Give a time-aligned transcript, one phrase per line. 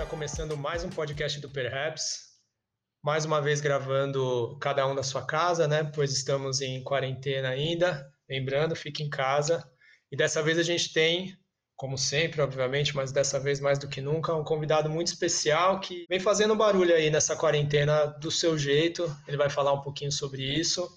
[0.00, 2.20] está começando mais um podcast do Perhaps.
[3.04, 5.84] Mais uma vez gravando cada um da sua casa, né?
[5.94, 8.10] Pois estamos em quarentena ainda.
[8.26, 9.62] Lembrando, fique em casa.
[10.10, 11.36] E dessa vez a gente tem,
[11.76, 16.06] como sempre, obviamente, mas dessa vez mais do que nunca, um convidado muito especial que
[16.08, 19.04] vem fazendo barulho aí nessa quarentena do seu jeito.
[19.28, 20.88] Ele vai falar um pouquinho sobre isso.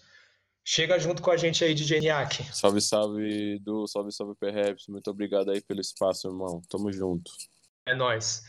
[0.63, 2.41] Chega junto com a gente aí, DJ Niak.
[2.55, 4.87] Salve, salve, do Salve, salve, Perhaps.
[4.87, 6.61] Muito obrigado aí pelo espaço, irmão.
[6.69, 7.29] Tamo junto.
[7.85, 8.43] É nóis.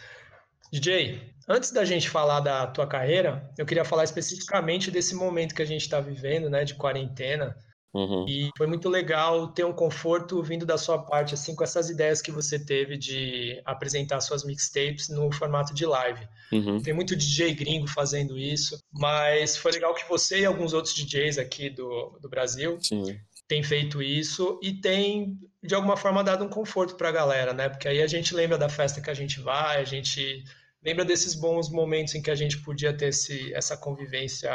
[0.74, 5.62] DJ, antes da gente falar da tua carreira, eu queria falar especificamente desse momento que
[5.62, 7.56] a gente está vivendo, né, de quarentena.
[7.95, 8.27] Uhum.
[8.28, 12.20] E foi muito legal ter um conforto vindo da sua parte, assim, com essas ideias
[12.20, 16.27] que você teve de apresentar suas mixtapes no formato de live.
[16.51, 16.82] Uhum.
[16.82, 21.38] Tem muito DJ gringo fazendo isso, mas foi legal que você e alguns outros DJs
[21.38, 23.16] aqui do, do Brasil Sim.
[23.46, 27.68] têm feito isso e tem, de alguma forma, dado um conforto para a galera, né?
[27.68, 30.43] Porque aí a gente lembra da festa que a gente vai, a gente
[30.85, 34.52] lembra desses bons momentos em que a gente podia ter esse, essa convivência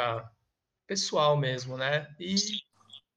[0.86, 2.06] pessoal mesmo, né?
[2.18, 2.34] E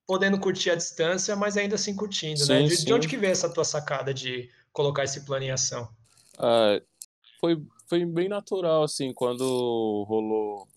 [0.06, 2.64] podendo curtir a distância, mas ainda assim curtindo, sim, né?
[2.64, 2.86] De, sim.
[2.86, 5.88] de, onde que veio essa tua sacada de colocar esse plano em ação?
[6.38, 6.82] Ah,
[7.40, 10.68] foi, foi bem natural, assim, quando rolou.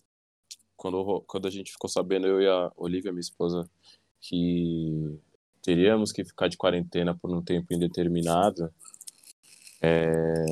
[0.76, 3.68] Quando, quando a gente ficou sabendo, eu e a Olivia, minha esposa,
[4.20, 5.18] que
[5.62, 8.70] teríamos que ficar de quarentena por um tempo indeterminado,
[9.80, 10.44] é,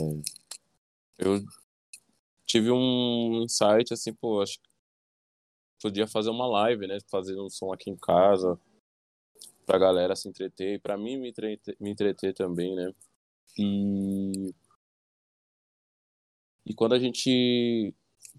[1.18, 1.44] eu
[2.54, 4.68] tive um insight assim, pô, acho que
[5.82, 6.98] podia fazer uma live, né?
[7.10, 8.56] Fazer um som aqui em casa
[9.66, 12.92] pra galera se entreter e pra mim me entreter, me entreter também, né?
[13.58, 14.54] E
[16.66, 17.94] e quando a gente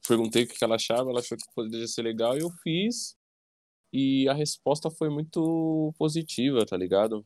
[0.07, 3.15] perguntei o que ela achava, ela achou que poderia ser legal e eu fiz.
[3.93, 7.25] E a resposta foi muito positiva, tá ligado?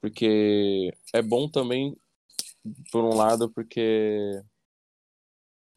[0.00, 1.96] Porque é bom também,
[2.92, 4.42] por um lado, porque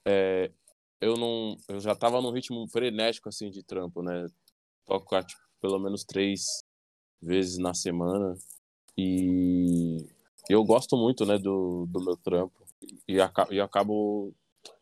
[0.06, 0.52] é,
[1.00, 4.28] eu não eu já tava num ritmo frenético assim de trampo né?
[4.86, 6.64] Tocar tipo, pelo menos três
[7.22, 8.38] vezes na semana.
[8.98, 10.06] E
[10.50, 12.64] eu gosto muito né do, do meu trampo.
[13.08, 14.34] E, aca e acabo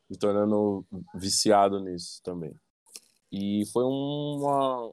[0.09, 2.53] me tornando viciado nisso também.
[3.31, 4.91] E foi uma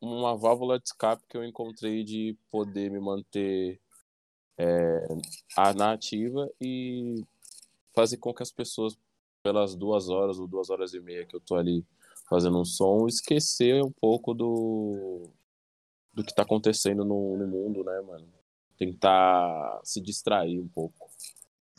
[0.00, 3.80] uma válvula de escape que eu encontrei de poder me manter
[4.56, 5.08] é,
[5.76, 7.22] na ativa e
[7.94, 8.98] fazer com que as pessoas
[9.42, 11.84] pelas duas horas ou duas horas e meia que eu tô ali
[12.28, 15.30] fazendo um som, esquecer um pouco do
[16.12, 18.28] do que tá acontecendo no, no mundo, né, mano?
[18.76, 21.08] Tentar se distrair um pouco.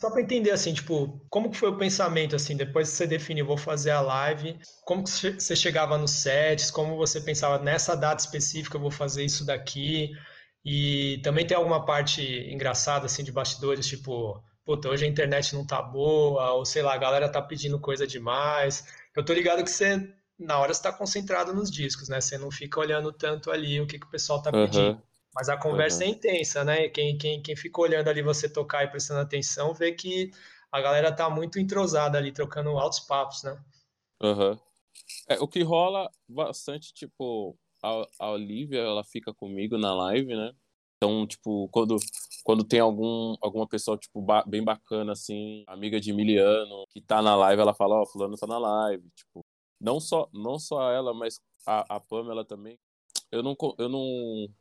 [0.00, 3.46] Só para entender assim, tipo, como que foi o pensamento assim, depois que você definiu
[3.46, 8.20] vou fazer a live, como que você chegava nos sets, como você pensava nessa data
[8.20, 10.10] específica eu vou fazer isso daqui?
[10.64, 15.66] E também tem alguma parte engraçada assim de bastidores, tipo, puta, hoje a internet não
[15.66, 18.86] tá boa, ou sei lá, a galera tá pedindo coisa demais.
[19.16, 22.20] Eu tô ligado que você, na hora, você tá concentrado nos discos, né?
[22.20, 24.92] Você não fica olhando tanto ali o que, que o pessoal tá pedindo.
[24.92, 25.02] Uhum.
[25.34, 26.10] Mas a conversa Uhum.
[26.10, 26.88] é intensa, né?
[26.88, 30.30] Quem, quem, quem fica olhando ali você tocar e prestando atenção, vê que
[30.70, 33.58] a galera tá muito entrosada ali, trocando altos papos, né?
[34.22, 34.58] Aham.
[35.28, 40.52] É, o que rola bastante, tipo, a, a Olivia, ela fica comigo na live, né?
[41.02, 41.96] Então, tipo, quando,
[42.44, 47.20] quando tem algum, alguma pessoa, tipo, ba- bem bacana, assim, amiga de Emiliano, que tá
[47.20, 49.44] na live, ela fala, ó, fulano tá na live, tipo,
[49.80, 52.78] não só, não só ela, mas a, a Pamela também.
[53.32, 54.04] Eu não, eu não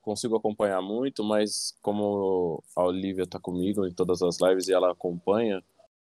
[0.01, 4.91] consigo acompanhar muito, mas como a Olivia tá comigo em todas as lives e ela
[4.91, 5.63] acompanha,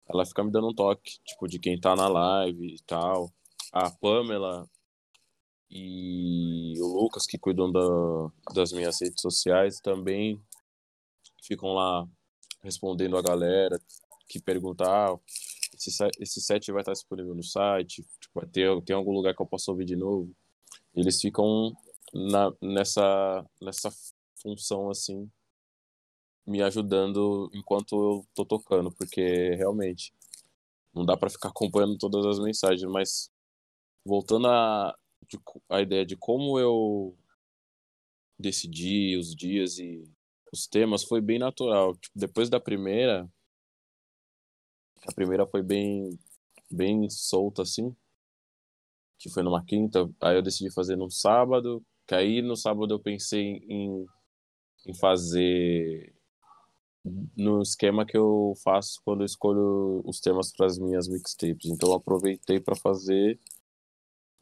[0.09, 3.31] ela fica me dando um toque, tipo, de quem tá na live e tal.
[3.71, 4.67] A Pamela
[5.69, 7.81] e o Lucas, que cuidam da,
[8.53, 10.41] das minhas redes sociais, também
[11.43, 12.05] ficam lá
[12.63, 13.79] respondendo a galera
[14.29, 15.17] que pergunta, ah,
[15.75, 19.41] esse, se- esse set vai estar disponível no site, tipo, ter, tem algum lugar que
[19.41, 20.31] eu possa ouvir de novo.
[20.95, 21.73] Eles ficam
[22.13, 23.91] na, nessa, nessa
[24.41, 25.29] função, assim,
[26.45, 30.13] me ajudando enquanto eu tô tocando, porque realmente
[30.93, 33.31] não dá pra ficar acompanhando todas as mensagens, mas
[34.05, 34.95] voltando a,
[35.27, 37.17] de a ideia de como eu
[38.37, 40.03] decidi os dias e
[40.51, 41.95] os temas, foi bem natural.
[41.95, 43.29] Tipo, depois da primeira,
[45.05, 46.17] a primeira foi bem,
[46.71, 47.95] bem solta, assim,
[49.17, 52.99] que foi numa quinta, aí eu decidi fazer num sábado, que aí no sábado eu
[52.99, 54.05] pensei em,
[54.85, 56.13] em fazer
[57.35, 61.69] no esquema que eu faço quando eu escolho os temas para as minhas mixtapes.
[61.69, 63.39] Então eu aproveitei para fazer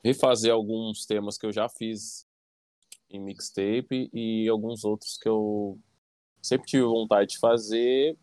[0.06, 2.28] refazer alguns temas que eu já fiz
[3.10, 5.80] em mixtape e alguns outros que eu
[6.44, 8.16] sempre tive vontade de fazer,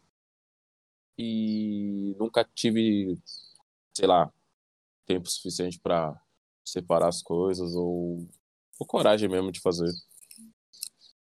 [1.19, 3.19] e nunca tive,
[3.93, 4.33] sei lá,
[5.05, 6.17] tempo suficiente para
[6.65, 8.29] separar as coisas ou,
[8.79, 9.91] ou coragem mesmo de fazer.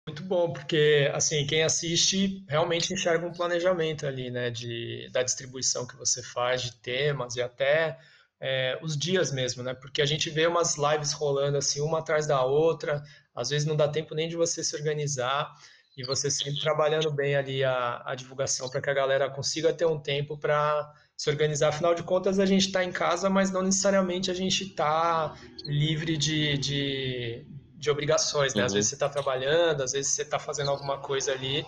[0.06, 5.86] Muito bom, porque assim, quem assiste realmente enxerga um planejamento ali, né, de, da distribuição
[5.86, 7.98] que você faz de temas e até
[8.40, 9.74] é, os dias mesmo, né?
[9.74, 13.02] Porque a gente vê umas lives rolando assim, uma atrás da outra,
[13.34, 15.52] às vezes não dá tempo nem de você se organizar
[15.96, 19.84] e você sempre trabalhando bem ali a, a divulgação para que a galera consiga ter
[19.84, 21.68] um tempo para se organizar.
[21.68, 25.34] Afinal de contas, a gente está em casa, mas não necessariamente a gente está
[25.64, 28.62] livre de, de, de obrigações, né?
[28.62, 28.66] Uhum.
[28.66, 31.66] Às vezes você está trabalhando, às vezes você está fazendo alguma coisa ali,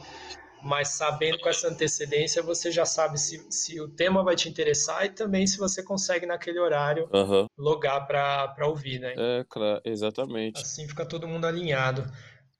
[0.62, 5.04] mas sabendo com essa antecedência, você já sabe se, se o tema vai te interessar
[5.04, 7.46] e também se você consegue naquele horário uhum.
[7.58, 9.14] logar para ouvir, né?
[9.16, 10.60] É, claro, exatamente.
[10.60, 12.04] Assim fica todo mundo alinhado.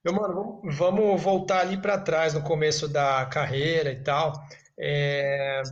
[0.03, 4.33] Meu mano, vamos voltar ali para trás no começo da carreira e tal.
[4.77, 5.63] É,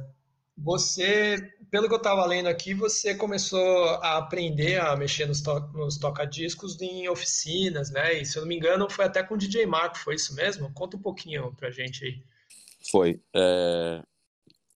[0.58, 1.36] você,
[1.72, 5.98] pelo que eu estava lendo aqui, você começou a aprender a mexer nos, to nos
[5.98, 8.22] toca-discos em oficinas, né?
[8.22, 10.72] E se eu não me engano, foi até com o DJ Marco, foi isso mesmo?
[10.74, 12.22] Conta um pouquinho pra gente aí.
[12.92, 13.22] Foi.
[13.34, 14.04] É...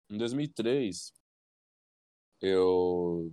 [0.10, 1.14] Em 2003,
[2.42, 3.30] eu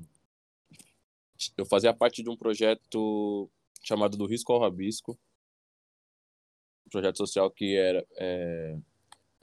[1.57, 3.49] eu fazia parte de um projeto
[3.85, 5.13] chamado do Risco ao Rabisco,
[6.87, 8.77] um projeto social que era é,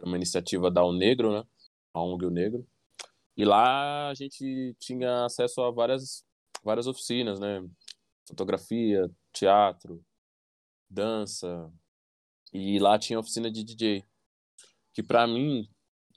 [0.02, 1.46] uma iniciativa da O Negro, né?
[1.94, 2.68] A ONG O Negro.
[3.40, 6.26] E lá a gente tinha acesso a várias,
[6.62, 7.66] várias oficinas, né?
[8.28, 10.04] Fotografia, teatro,
[10.90, 11.72] dança.
[12.52, 14.04] E lá tinha oficina de DJ.
[14.92, 15.70] Que para mim,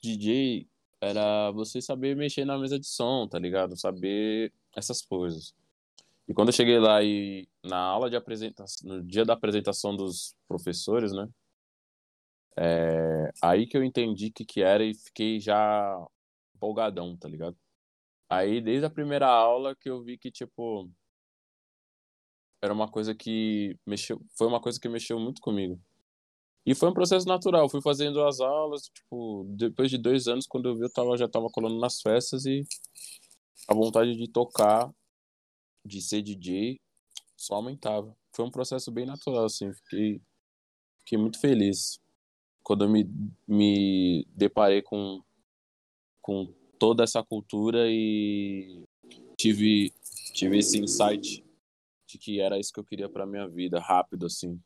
[0.03, 0.69] DJ
[1.01, 3.77] era você saber mexer na mesa de som, tá ligado?
[3.79, 5.55] Saber essas coisas.
[6.27, 10.35] E quando eu cheguei lá e na aula de apresentação, no dia da apresentação dos
[10.49, 11.29] professores, né?
[12.57, 16.05] É, aí que eu entendi o que, que era e fiquei já
[16.63, 17.57] empolgadão, tá ligado?
[18.31, 20.89] Aí, desde a primeira aula que eu vi que, tipo,
[22.63, 25.81] era uma coisa que mexeu, foi uma coisa que mexeu muito comigo.
[26.65, 30.69] E foi um processo natural, fui fazendo as aulas, tipo, depois de dois anos, quando
[30.69, 32.63] eu vi, eu tava, já tava colando nas festas e
[33.69, 34.89] a vontade de tocar,
[35.85, 36.81] de ser DJ,
[37.37, 38.17] só aumentava.
[38.33, 40.23] Foi um processo bem natural, assim, fiquei,
[41.01, 42.01] fiquei muito feliz
[42.63, 43.05] quando eu me,
[43.47, 45.21] me deparei com
[46.23, 46.47] com
[46.79, 48.83] toda essa cultura e
[49.39, 49.93] tive
[50.33, 51.45] tive esse insight
[52.09, 54.59] de que era isso que eu queria para minha vida, rápido assim.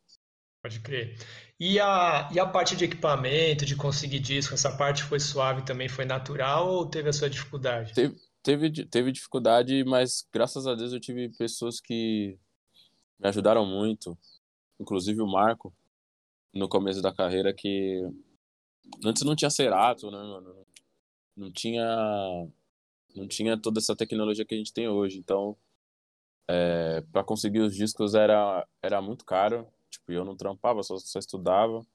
[0.62, 1.16] Pode crer.
[1.60, 5.88] E a, e a parte de equipamento, de conseguir disco, essa parte foi suave também,
[5.88, 7.94] foi natural ou teve a sua dificuldade?
[7.94, 12.36] Teve, teve, teve dificuldade, mas graças a Deus eu tive pessoas que
[13.18, 14.18] me ajudaram muito,
[14.80, 15.72] inclusive o Marco,
[16.52, 18.02] no começo da carreira, que
[19.04, 20.52] antes não tinha Cerato, né, mano?
[20.52, 20.75] não
[21.52, 21.84] tinha
[23.14, 25.18] não tinha toda essa tecnologia que a gente tem hoje.
[25.18, 25.56] Então,
[26.48, 29.66] é, para conseguir os discos era era muito caro.
[29.90, 31.86] Tipo, eu não trampava, só, só estudava.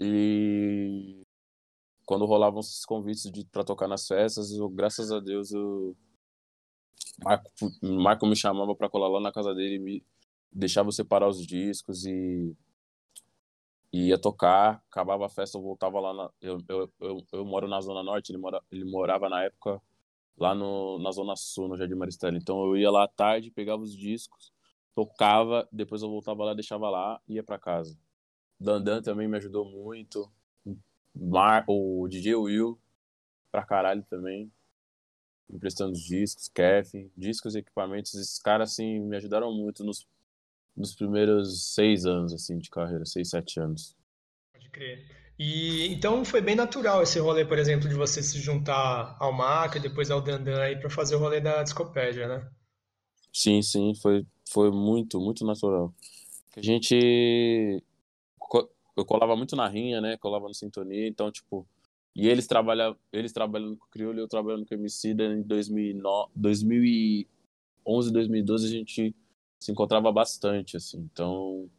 [0.00, 1.22] E
[2.06, 5.96] quando rolavam esses convites para tocar nas festas, eu, graças a Deus o
[7.22, 7.50] Marco,
[7.82, 10.04] Marco me chamava para colar lá na casa dele, me
[10.52, 12.56] deixava separar os discos e
[13.92, 17.80] ia tocar, acabava a festa, eu voltava lá na, eu, eu, eu, eu, moro na
[17.80, 19.80] Zona Norte, ele, mora, ele morava na época
[20.36, 22.36] lá no, na Zona Sul, no Jardim Maristela.
[22.36, 24.52] Então eu ia lá à tarde, pegava os discos,
[24.94, 27.98] tocava, depois eu voltava lá, deixava lá ia para casa.
[28.58, 30.30] Dandan também me ajudou muito.
[31.14, 32.80] Mar, o DJ Will,
[33.50, 34.50] pra caralho também.
[35.50, 38.14] Emprestando os discos, Kevin, discos e equipamentos.
[38.14, 40.08] Esses caras, assim, me ajudaram muito nos
[40.76, 43.96] nos primeiros seis anos, assim, de carreira, seis, sete anos.
[44.52, 45.22] Pode crer.
[45.38, 49.74] E então foi bem natural esse rolê, por exemplo, de você se juntar ao Mac
[49.74, 52.48] e depois ao Dandan aí para fazer o rolê da Discopédia, né?
[53.32, 55.92] Sim, sim, foi, foi muito, muito natural.
[56.56, 57.82] A gente.
[58.94, 60.18] Eu colava muito na rinha, né?
[60.18, 61.66] Colava no Sintonia, então, tipo.
[62.14, 65.40] E eles trabalham, eles trabalhando com o Crioulo e eu trabalhando com o Emicida em
[65.40, 69.14] 2009, 2011, 2012 a gente
[69.62, 70.98] se encontrava bastante, assim.
[71.12, 71.70] Então,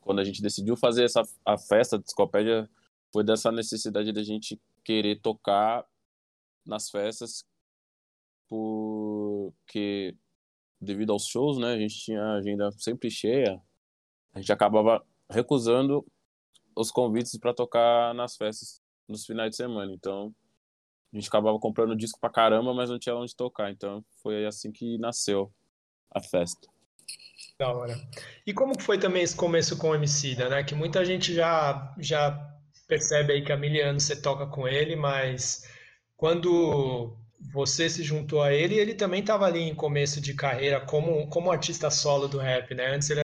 [0.00, 2.70] quando a gente decidiu fazer essa a festa de Discopédia,
[3.12, 5.84] foi dessa necessidade da gente querer tocar
[6.64, 7.44] nas festas,
[8.48, 10.16] porque
[10.80, 13.60] devido aos shows, né, a gente tinha a agenda sempre cheia,
[14.32, 16.06] a gente acabava recusando
[16.76, 19.92] os convites para tocar nas festas nos finais de semana.
[19.92, 20.32] Então,
[21.12, 23.72] a gente acabava comprando disco pra caramba, mas não tinha onde tocar.
[23.72, 25.52] Então, foi assim que nasceu
[26.10, 26.68] a festa.
[27.62, 27.96] Da hora.
[28.44, 30.64] E como foi também esse começo com o Emicida, né?
[30.64, 32.36] Que muita gente já, já
[32.88, 35.62] percebe aí que há mil anos você toca com ele, mas
[36.16, 37.16] quando
[37.52, 41.52] você se juntou a ele, ele também estava ali em começo de carreira como, como
[41.52, 42.96] artista solo do rap, né?
[42.96, 43.20] Antes ele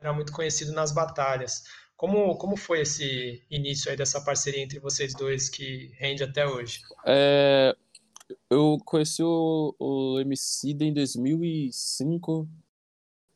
[0.00, 1.62] era muito conhecido nas batalhas.
[1.96, 6.80] Como, como foi esse início aí dessa parceria entre vocês dois que rende até hoje?
[7.06, 7.72] É,
[8.50, 12.48] eu conheci o, o MC em 2005,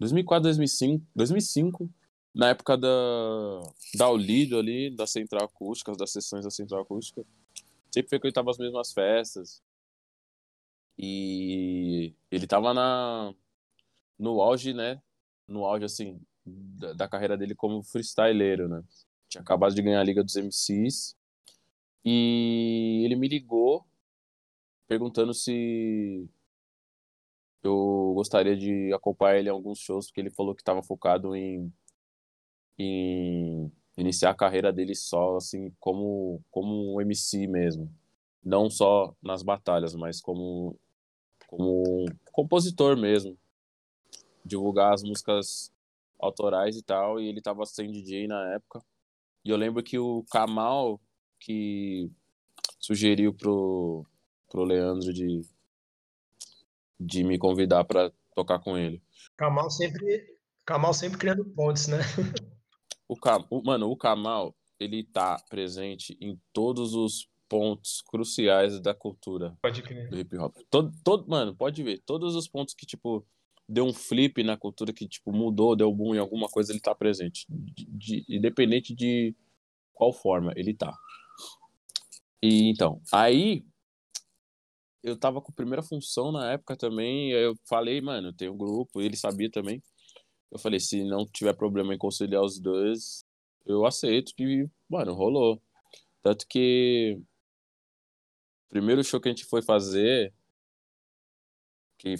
[0.05, 1.91] 2004, 2005, 2005,
[2.35, 2.89] na época da,
[3.97, 7.25] da Olido ali, da Central Acústica, das sessões da Central Acústica.
[7.91, 9.63] Sempre frequentava as mesmas festas.
[10.99, 13.33] E ele tava na,
[14.19, 15.01] no auge, né?
[15.49, 18.83] No auge, assim, da, da carreira dele como freestyleiro, né?
[19.29, 21.17] Tinha acabado de ganhar a Liga dos MCs.
[22.05, 23.87] E ele me ligou
[24.87, 26.29] perguntando se
[27.65, 31.73] eu gostaria de acompanhar ele em alguns shows, porque ele falou que estava focado em,
[32.79, 37.91] em iniciar a carreira dele só, assim, como, como um MC mesmo.
[38.45, 40.79] Não só nas batalhas, mas como,
[41.47, 43.39] como compositor mesmo.
[44.45, 45.73] Divulgar as músicas
[46.19, 48.85] autorais e tal, e ele estava sem DJ na época.
[49.43, 51.01] E eu lembro que o Kamal,
[51.41, 52.11] que
[52.79, 54.05] sugeriu pro,
[54.51, 55.41] pro Leandro de,
[56.99, 59.03] de me convidar para tocar com ele.
[59.37, 61.99] Kamal sempre, Kamal sempre criando pontes, né?
[63.09, 68.95] o, Kam, o Mano, o Kamal, ele tá presente em todos os pontos cruciais da
[68.95, 69.57] cultura
[70.11, 70.57] do hip hop.
[70.71, 73.25] Todo, todo, mano, pode ver, todos os pontos que, tipo,
[73.69, 76.95] deu um flip na cultura, que, tipo, mudou, deu boom em alguma coisa, ele tá
[76.95, 77.47] presente.
[77.49, 79.35] De, de, independente de
[79.93, 80.97] qual forma, ele tá.
[82.43, 83.65] E então, aí
[85.05, 89.17] eu tava com primeira função na época também, eu falei, mano, tem um grupo, ele
[89.17, 89.83] sabia também.
[90.51, 93.27] Eu falei, se não tiver problema em conciliar os dois,
[93.67, 95.63] eu aceito e, mano, rolou.
[96.23, 97.21] Tanto que
[98.71, 100.33] primeiro show que a gente foi fazer,
[101.99, 102.15] que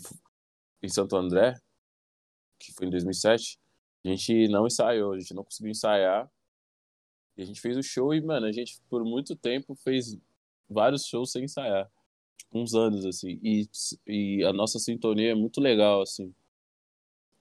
[0.83, 1.55] em Santo André,
[2.59, 3.59] que foi em 2007,
[4.05, 6.31] a gente não ensaiou, a gente não conseguiu ensaiar.
[7.37, 10.19] E a gente fez o show e, mano, a gente por muito tempo fez
[10.69, 11.91] vários shows sem ensaiar
[12.55, 13.39] uns anos, assim.
[13.43, 13.69] E,
[14.07, 16.35] e a nossa sintonia é muito legal, assim.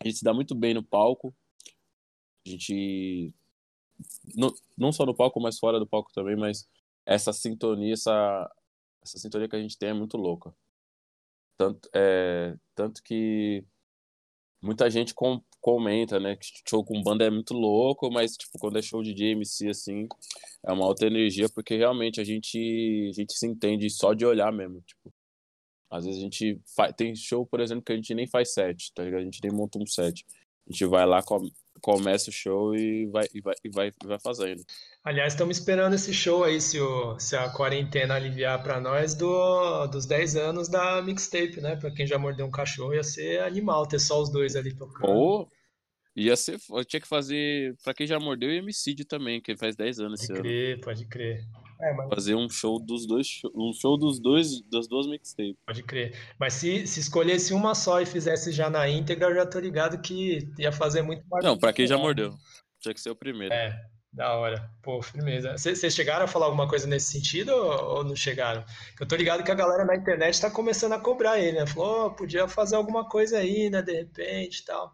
[0.02, 1.34] A gente se dá muito bem no palco.
[2.46, 3.34] A gente.
[4.36, 6.68] Não, não só no palco, mas fora do palco também, mas
[7.06, 8.52] essa sintonia, essa,
[9.02, 10.54] essa sintonia que a gente tem é muito louca.
[11.58, 13.64] Tanto, é, tanto que
[14.62, 15.14] muita gente
[15.64, 19.14] comenta, né, que show com banda é muito louco, mas tipo, quando é show de
[19.14, 20.08] DMC assim,
[20.68, 24.52] é uma alta energia porque realmente a gente a gente se entende só de olhar
[24.52, 25.12] mesmo, tipo.
[25.90, 28.92] Às vezes a gente faz, tem show, por exemplo, que a gente nem faz set,
[28.94, 29.22] tá ligado?
[29.22, 30.26] A gente nem monta um set.
[30.68, 31.22] A gente vai lá,
[31.84, 34.64] começa o show e vai, e vai, e vai, e vai fazendo.
[35.04, 39.86] Aliás, estamos esperando esse show aí, se, o, se a quarentena aliviar para nós, do,
[39.88, 41.76] dos 10 anos da mixtape, né?
[41.76, 45.12] Para quem já mordeu um cachorro, ia ser animal ter só os dois ali tocando.
[45.12, 45.52] Ou
[46.16, 46.58] ia ser.
[46.72, 47.76] Eu tinha que fazer.
[47.84, 50.84] Para quem já mordeu, e Emicide também, que faz 10 anos pode crer, ano.
[50.84, 51.46] Pode crer,
[51.82, 52.10] é, mas...
[52.10, 55.56] Fazer um show dos dois, um show dos dois, das duas mixtapes.
[55.66, 56.18] Pode crer.
[56.40, 60.02] Mas se, se escolhesse uma só e fizesse já na íntegra, eu já tô ligado
[60.02, 61.44] que ia fazer muito mais.
[61.44, 62.34] Não, para quem já mordeu.
[62.80, 63.54] Tinha que ser o primeiro.
[63.54, 63.80] É,
[64.14, 64.70] da hora.
[64.82, 65.58] Pô, firmeza.
[65.58, 68.64] Vocês chegaram a falar alguma coisa nesse sentido ou, ou não chegaram?
[69.00, 71.66] Eu tô ligado que a galera na internet tá começando a cobrar ele, né?
[71.66, 73.82] Falou, oh, podia fazer alguma coisa aí, né?
[73.82, 74.94] De repente e tal.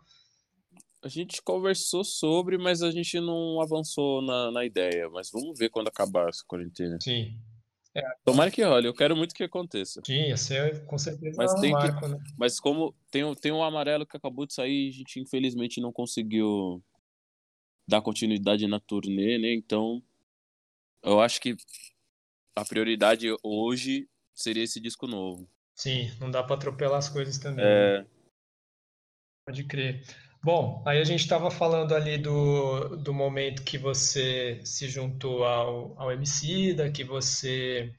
[1.01, 5.10] A gente conversou sobre, mas a gente não avançou na, na ideia.
[5.10, 6.98] Mas vamos ver quando acabar essa quarentena.
[7.01, 7.39] Sim.
[7.96, 8.01] É.
[8.24, 10.01] Tomara que olhe, eu quero muito que aconteça.
[10.06, 12.18] Sim, ia ser com certeza mas tem marco, que, né?
[12.38, 16.84] Mas como tem, tem um amarelo que acabou de sair, a gente infelizmente não conseguiu
[17.88, 19.53] dar continuidade na turnê, né?
[19.53, 20.03] Então,
[21.01, 21.58] eu acho que
[22.56, 25.50] a prioridade hoje seria esse disco novo.
[25.74, 27.65] Sim, não dá para atropelar as coisas também.
[27.65, 28.01] É...
[28.01, 28.08] Né?
[29.48, 30.03] Pode crer.
[30.41, 35.93] Bom, aí a gente estava falando ali do, do momento que você se juntou ao,
[35.98, 36.10] ao
[36.75, 37.93] da que você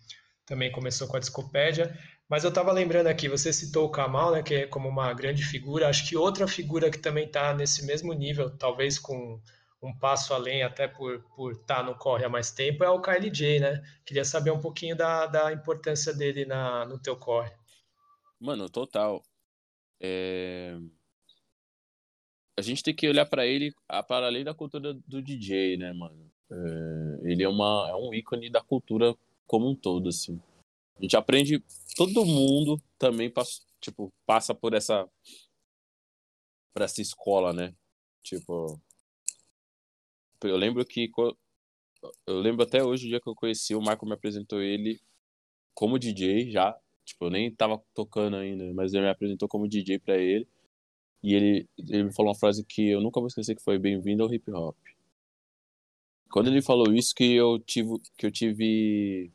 [0.46, 1.94] também começou com a Discopédia,
[2.28, 5.44] mas eu estava lembrando aqui, você citou o Kamal, né, que é como uma grande
[5.44, 9.38] figura, acho que outra figura que também está nesse mesmo nível, talvez com
[9.82, 13.00] um passo além, até por estar por tá no corre há mais tempo, é o
[13.00, 13.82] KLJ, né?
[14.04, 17.50] Queria saber um pouquinho da, da importância dele na, no teu corre.
[18.38, 19.22] Mano, total.
[20.00, 20.76] É...
[22.60, 23.74] A gente tem que olhar para ele
[24.06, 26.30] para além da cultura do DJ, né, mano?
[26.50, 27.30] É...
[27.32, 30.38] Ele é, uma, é um ícone da cultura como um todo, assim.
[30.98, 31.64] A gente aprende,
[31.96, 35.08] todo mundo também passa, tipo, passa por essa
[36.74, 37.74] por essa escola, né?
[38.22, 38.78] Tipo,
[40.44, 41.10] eu lembro que
[42.26, 45.00] eu lembro até hoje o dia que eu conheci o Marco me apresentou ele
[45.74, 46.78] como DJ já.
[47.06, 50.46] Tipo, eu nem tava tocando ainda, mas ele me apresentou como DJ para ele.
[51.22, 54.22] E ele, ele me falou uma frase que eu nunca vou esquecer, que foi bem-vindo
[54.22, 54.76] ao hip hop.
[56.30, 59.32] Quando ele falou isso, que eu tive, que eu tive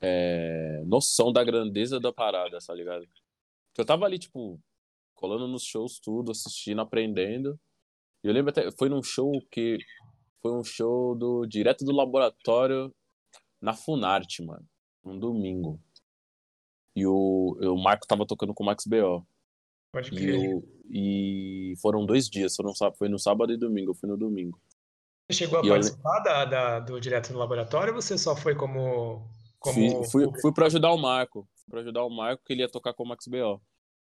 [0.00, 3.06] é, noção da grandeza da parada, tá ligado?
[3.74, 4.60] Que eu tava ali, tipo,
[5.14, 7.58] colando nos shows tudo, assistindo, aprendendo.
[8.22, 9.78] E eu lembro até, foi num show que
[10.42, 12.94] foi um show do direto do laboratório
[13.60, 14.64] na Funarte, mano,
[15.04, 15.80] um domingo.
[16.94, 19.26] E o, o Marco tava tocando com o Max BO.
[19.96, 20.34] Pode crer.
[20.34, 24.18] E, eu, e foram dois dias, foram, foi no sábado e domingo, eu fui no
[24.18, 24.60] domingo.
[25.26, 26.24] Você chegou a e participar eu...
[26.24, 29.26] da, da, do direto no laboratório ou você só foi como.
[29.58, 31.48] como fui, fui, fui para ajudar o Marco.
[31.70, 33.58] Para ajudar o Marco, que ele ia tocar com o Max BO.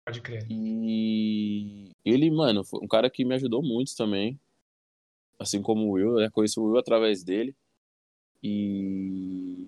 [0.05, 0.47] Pode crer.
[0.49, 4.39] E ele, mano, foi um cara que me ajudou muito também.
[5.37, 6.29] Assim como o Will, né?
[6.31, 7.53] Conheci o Will através dele.
[8.41, 9.67] E.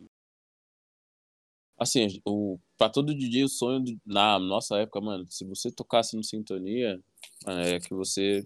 [1.77, 6.23] Assim, o, pra todo DJ o sonho na nossa época, mano, se você tocasse no
[6.23, 7.01] Sintonia,
[7.47, 8.45] é que você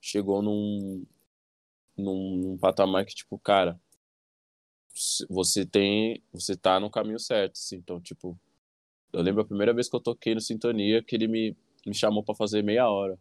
[0.00, 1.04] chegou num,
[1.96, 3.80] num, num patamar que, tipo, cara,
[5.28, 6.22] você tem.
[6.32, 7.76] Você tá no caminho certo, assim.
[7.76, 8.38] Então, tipo,
[9.12, 12.22] eu lembro a primeira vez que eu toquei no Sintonia que ele me, me chamou
[12.22, 13.18] para fazer meia hora.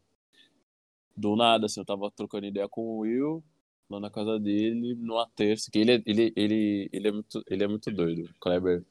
[1.18, 3.44] Do nada, assim, eu tava trocando ideia com o Will
[3.90, 7.64] lá na casa dele, numa terça, que ele, é, ele, ele, ele, é, muito, ele
[7.64, 8.26] é muito doido.
[8.26, 8.84] O Kleber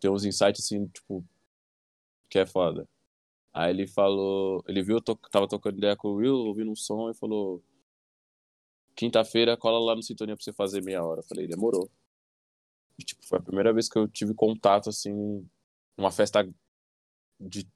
[0.00, 1.24] tem uns insights, assim, tipo,
[2.28, 2.88] que é foda.
[3.52, 6.76] Aí ele falou, ele viu, eu to, tava tocando ideia com o Will, ouvindo um
[6.76, 7.62] som e falou:
[8.94, 11.20] Quinta-feira, cola lá no Sintonia pra você fazer meia hora.
[11.20, 11.90] Eu falei: demorou.
[12.98, 15.48] E, tipo, foi a primeira vez que eu tive contato, assim,
[15.96, 16.48] uma festa
[17.38, 17.66] de,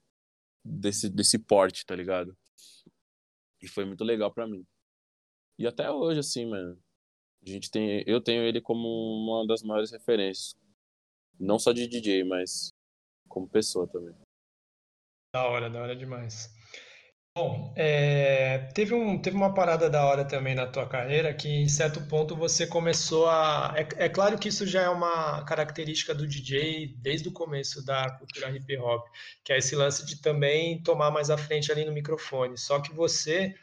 [0.64, 2.36] desse, desse porte, tá ligado?
[3.60, 4.66] E foi muito legal para mim.
[5.58, 6.76] E até hoje, assim, mano,
[7.46, 10.56] a gente tem, eu tenho ele como uma das maiores referências.
[11.38, 12.72] Não só de DJ, mas
[13.28, 14.14] como pessoa também.
[15.34, 16.50] Da hora, da hora demais.
[17.34, 21.66] Bom, é, teve, um, teve uma parada da hora também na tua carreira que em
[21.66, 23.72] certo ponto você começou a.
[23.74, 28.10] É, é claro que isso já é uma característica do DJ desde o começo da
[28.18, 29.06] cultura hip hop,
[29.42, 32.58] que é esse lance de também tomar mais à frente ali no microfone.
[32.58, 33.54] Só que você,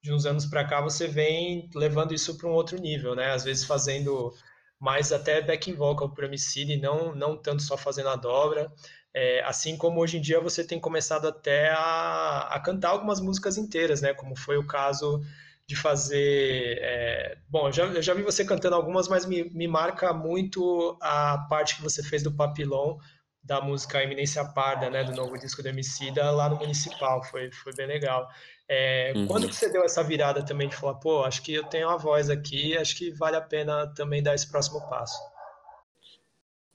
[0.00, 3.32] de uns anos para cá, você vem levando isso para um outro nível, né?
[3.32, 4.32] Às vezes fazendo
[4.78, 8.70] mais até backing vocal para MC, não, não tanto só fazendo a dobra.
[9.14, 13.56] É, assim como hoje em dia você tem começado até a, a, cantar algumas músicas
[13.56, 14.12] inteiras, né?
[14.12, 15.22] Como foi o caso
[15.66, 16.78] de fazer.
[16.82, 21.38] É, bom, já, eu já vi você cantando algumas, mas me, me marca muito a
[21.48, 22.98] parte que você fez do Papilon,
[23.42, 25.02] da música Eminência Parda, né?
[25.02, 27.22] Do novo disco do Emicida, lá no Municipal.
[27.24, 28.28] Foi, foi bem legal.
[28.68, 29.26] É, uhum.
[29.26, 31.96] Quando que você deu essa virada também de falar, pô, acho que eu tenho uma
[31.96, 35.18] voz aqui, acho que vale a pena também dar esse próximo passo?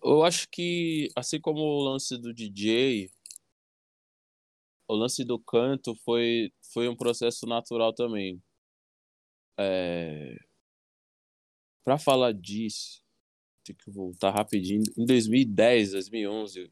[0.01, 3.12] Eu acho que, assim como o lance do DJ,
[4.88, 8.41] o lance do canto foi, foi um processo natural também.
[9.58, 10.38] É...
[11.84, 13.04] Para falar disso,
[13.63, 14.84] tem que voltar rapidinho.
[14.97, 16.71] Em 2010, 2011,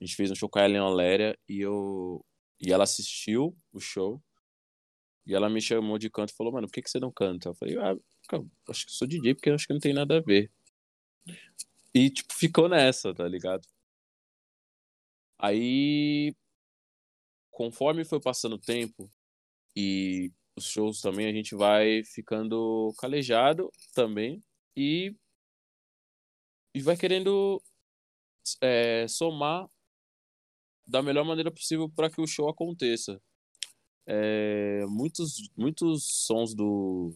[0.00, 2.24] a gente fez um show com a Ellen Oléria e, eu...
[2.60, 4.22] e ela assistiu o show.
[5.26, 7.48] E ela me chamou de canto e falou, mano, por que, que você não canta?
[7.48, 7.96] Eu falei, ah,
[8.68, 10.50] acho que sou DJ porque acho que não tem nada a ver.
[11.94, 13.66] E, tipo, ficou nessa, tá ligado?
[15.38, 16.34] Aí,
[17.50, 19.10] conforme foi passando o tempo
[19.76, 24.42] e os shows também, a gente vai ficando calejado também
[24.76, 25.14] e,
[26.74, 27.62] e vai querendo
[28.60, 29.68] é, somar
[30.86, 33.20] da melhor maneira possível para que o show aconteça.
[34.06, 37.14] É, muitos, muitos sons do,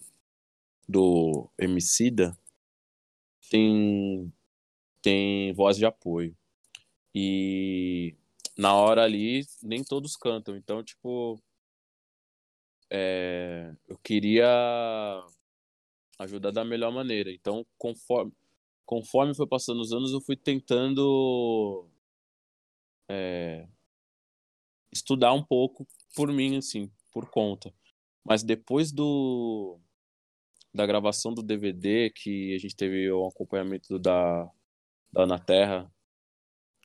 [0.88, 2.36] do Emicida
[3.50, 4.32] tem
[5.02, 6.36] tem voz de apoio.
[7.14, 8.16] E
[8.56, 10.56] na hora ali, nem todos cantam.
[10.56, 11.40] Então, tipo,
[12.90, 14.46] é, eu queria
[16.18, 17.30] ajudar da melhor maneira.
[17.32, 18.32] Então, conforme,
[18.84, 21.88] conforme foi passando os anos, eu fui tentando
[23.08, 23.68] é,
[24.92, 27.72] estudar um pouco por mim, assim, por conta.
[28.24, 29.78] Mas depois do
[30.74, 34.50] da gravação do DVD, que a gente teve o acompanhamento da
[35.12, 35.90] da Ana Terra,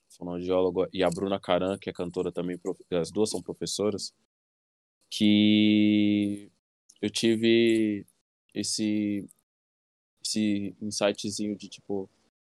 [0.09, 2.59] fonoaudióloga, e a Bruna Caran, que é cantora também,
[2.91, 4.13] as duas são professoras,
[5.09, 6.51] que
[7.01, 8.05] eu tive
[8.53, 9.27] esse,
[10.23, 12.09] esse insightzinho de tipo,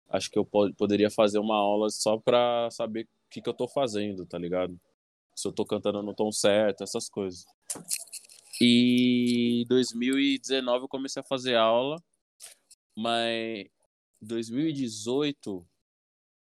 [0.08, 3.66] acho que eu poderia fazer uma aula só pra saber o que, que eu tô
[3.66, 4.78] fazendo, tá ligado?
[5.34, 7.44] Se eu tô cantando no tom certo, essas coisas.
[8.60, 12.02] E em 2019 eu comecei a fazer aula,
[12.96, 13.66] mas
[14.20, 15.66] 2018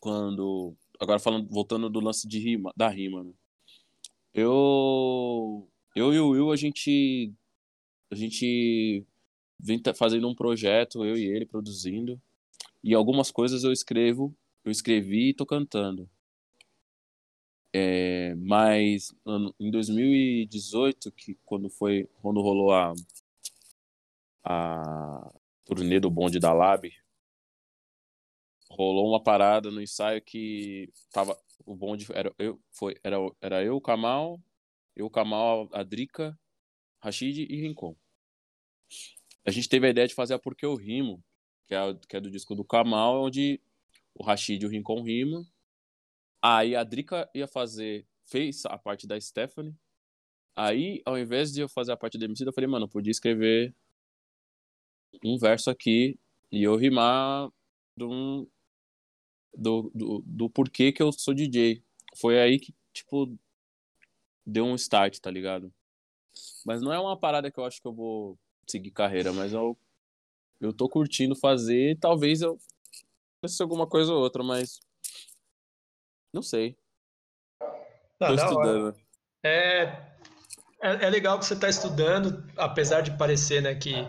[0.04, 0.76] quando.
[1.00, 3.32] Agora falando, voltando do lance de rima, da rima, né?
[4.34, 5.66] Eu.
[5.96, 7.32] Eu e o Will, a gente.
[8.10, 9.02] A gente
[9.58, 12.20] vem fazendo um projeto, eu e ele produzindo.
[12.82, 16.08] E algumas coisas eu escrevo, eu escrevi e tô cantando.
[17.76, 19.12] É, mas
[19.58, 22.94] em 2018, que quando foi quando rolou a
[24.44, 25.32] a
[25.64, 26.88] turnê do bonde da Lab,
[28.70, 33.80] rolou uma parada no ensaio que tava o bonde era eu foi era era eu,
[33.80, 34.40] Kamal,
[34.94, 36.38] eu, Kamal, a Drica,
[37.02, 37.96] Rashid e Rincon.
[39.44, 41.20] A gente teve a ideia de fazer a Porque Eu Rimo,
[41.66, 43.60] que é, que é do disco do Kamal, onde
[44.14, 45.44] o Rashid e o Rincon rimam
[46.46, 49.74] Aí a Drica ia fazer, fez a parte da Stephanie.
[50.54, 53.11] Aí, ao invés de eu fazer a parte da MC, eu falei, mano, eu podia
[53.11, 53.74] escrever
[55.24, 56.18] um verso aqui
[56.52, 57.50] e eu rimar
[57.96, 58.46] do,
[59.54, 61.83] do, do, porquê que eu sou DJ.
[62.14, 63.35] Foi aí que, tipo,
[64.44, 65.72] deu um start, tá ligado?
[66.66, 69.78] Mas não é uma parada que eu acho que eu vou seguir carreira, mas eu,
[70.61, 71.98] eu tô curtindo fazer.
[71.98, 72.59] Talvez eu
[73.40, 74.78] fosse alguma coisa ou outra, mas
[76.34, 76.76] não sei.
[78.20, 78.96] Ah, Tô estudando.
[79.42, 79.82] É,
[80.82, 84.06] é, é, legal que você está estudando, apesar de parecer né, que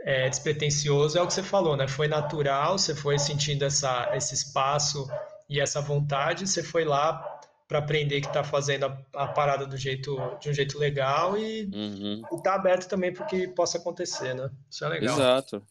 [0.00, 1.88] é despretensioso, é o que você falou, né?
[1.88, 5.08] Foi natural, você foi sentindo essa, esse espaço
[5.50, 9.76] e essa vontade, você foi lá para aprender que está fazendo a, a, parada do
[9.76, 12.22] jeito, de um jeito legal e uhum.
[12.36, 14.50] está aberto também para que possa acontecer, né?
[14.70, 15.14] Isso é legal.
[15.14, 15.62] Exato.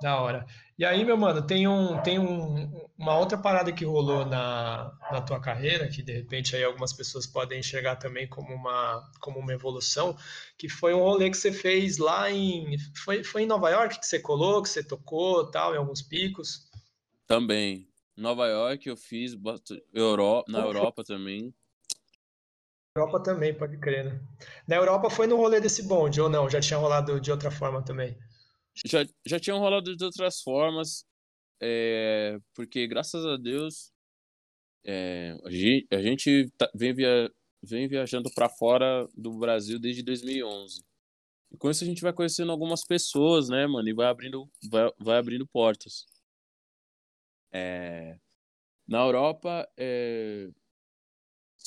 [0.00, 0.46] Da hora.
[0.78, 5.20] E aí, meu mano, tem, um, tem um, uma outra parada que rolou na, na
[5.20, 9.52] tua carreira, que de repente aí algumas pessoas podem enxergar também como uma, como uma
[9.52, 10.16] evolução,
[10.56, 12.78] que foi um rolê que você fez lá em.
[13.04, 16.70] Foi, foi em Nova York que você colou, que você tocou tal, em alguns picos?
[17.26, 17.86] Também.
[18.16, 19.36] Nova York eu fiz,
[19.92, 21.54] Euro, na Europa também.
[22.96, 24.20] Europa também, pode crer, né?
[24.66, 26.50] Na Europa foi no rolê desse bonde, ou não?
[26.50, 28.18] Já tinha rolado de outra forma também?
[28.74, 31.04] Já, já tinham rolado de outras formas,
[31.60, 33.92] é, porque graças a Deus
[34.84, 37.30] é, a gente, a gente tá, vem, via,
[37.62, 40.82] vem viajando para fora do Brasil desde 2011.
[41.52, 44.90] E com isso a gente vai conhecendo algumas pessoas, né, mano, e vai abrindo, vai,
[44.98, 46.06] vai abrindo portas.
[47.52, 48.18] É,
[48.86, 50.48] na Europa, é,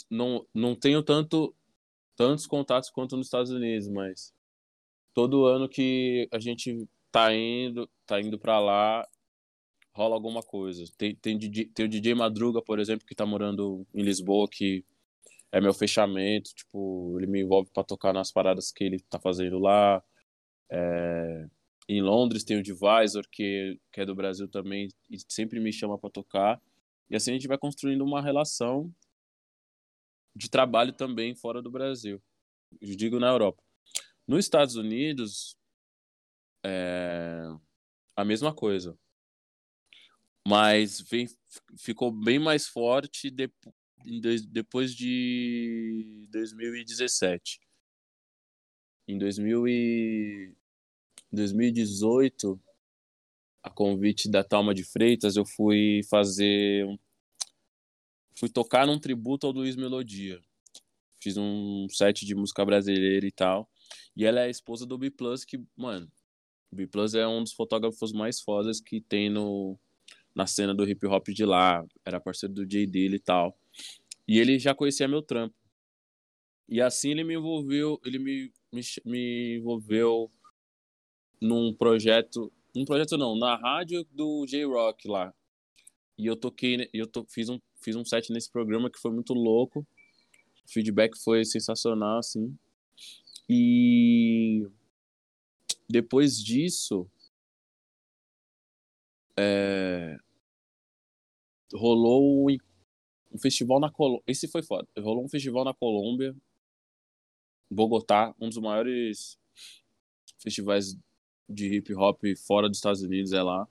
[0.10, 1.56] não, não tenho tanto,
[2.16, 4.34] tantos contatos quanto nos Estados Unidos, mas
[5.14, 9.08] todo ano que a gente tá indo, tá indo para lá,
[9.94, 10.84] rola alguma coisa.
[10.98, 14.84] Tem, tem, tem o DJ Madruga, por exemplo, que tá morando em Lisboa, que
[15.52, 19.60] é meu fechamento, tipo, ele me envolve para tocar nas paradas que ele tá fazendo
[19.60, 20.04] lá.
[20.70, 21.48] É...
[21.88, 25.98] Em Londres tem o Divisor, que, que é do Brasil também, e sempre me chama
[25.98, 26.62] para tocar.
[27.10, 28.92] E assim a gente vai construindo uma relação
[30.36, 32.22] de trabalho também fora do Brasil.
[32.82, 33.62] Eu digo na Europa.
[34.28, 35.58] Nos Estados Unidos,
[36.64, 37.44] é
[38.16, 38.98] a mesma coisa.
[40.48, 41.28] Mas vem,
[41.78, 43.50] ficou bem mais forte de,
[44.50, 47.60] depois de 2017.
[49.08, 50.56] Em 2000 e
[51.32, 52.62] 2018,
[53.64, 56.86] a convite da Talma de Freitas, eu fui fazer.
[58.36, 60.42] Fui tocar num tributo ao Luiz Melodia.
[61.22, 63.70] Fiz um set de música brasileira e tal.
[64.16, 66.12] E ela é a esposa do B Plus, que, mano,
[66.72, 69.78] B Plus é um dos fotógrafos mais fodas que tem no,
[70.36, 71.86] na cena do hip hop de lá.
[72.06, 73.58] Era parceiro do J dele e tal.
[74.28, 75.56] E ele já conhecia meu trampo.
[76.68, 80.32] E assim ele me envolveu, ele me, me, me envolveu
[81.42, 85.34] num projeto, um projeto não, na rádio do J-Rock lá.
[86.18, 89.34] E eu toquei, eu to, fiz, um, fiz um set nesse programa que foi muito
[89.34, 89.86] louco.
[90.66, 92.58] O feedback foi sensacional, assim.
[93.50, 94.68] E
[95.90, 97.10] depois disso,
[99.38, 100.18] é,
[101.74, 102.50] rolou
[103.32, 104.24] um festival na Colômbia.
[104.28, 104.88] Esse foi foda.
[104.98, 106.36] Rolou um festival na Colômbia,
[107.70, 109.38] Bogotá, um dos maiores
[110.38, 110.98] festivais
[111.50, 113.68] de hip hop fora dos Estados Unidos é lá.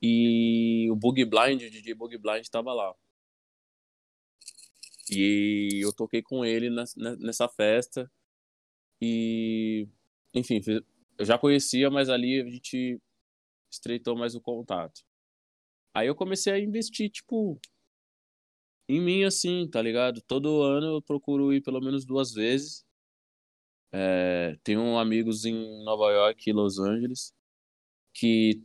[0.00, 2.94] E o Boogie Blind, o DJ Boogie Blind estava lá.
[5.10, 6.70] E eu toquei com ele
[7.20, 8.10] nessa festa.
[9.04, 9.88] E,
[10.32, 10.60] enfim,
[11.18, 13.00] eu já conhecia, mas ali a gente
[13.68, 15.02] estreitou mais o contato.
[15.92, 17.60] Aí eu comecei a investir, tipo,
[18.88, 20.22] em mim, assim, tá ligado?
[20.22, 22.84] Todo ano eu procuro ir pelo menos duas vezes.
[23.92, 27.34] É, tenho amigos em Nova York e Los Angeles
[28.14, 28.62] que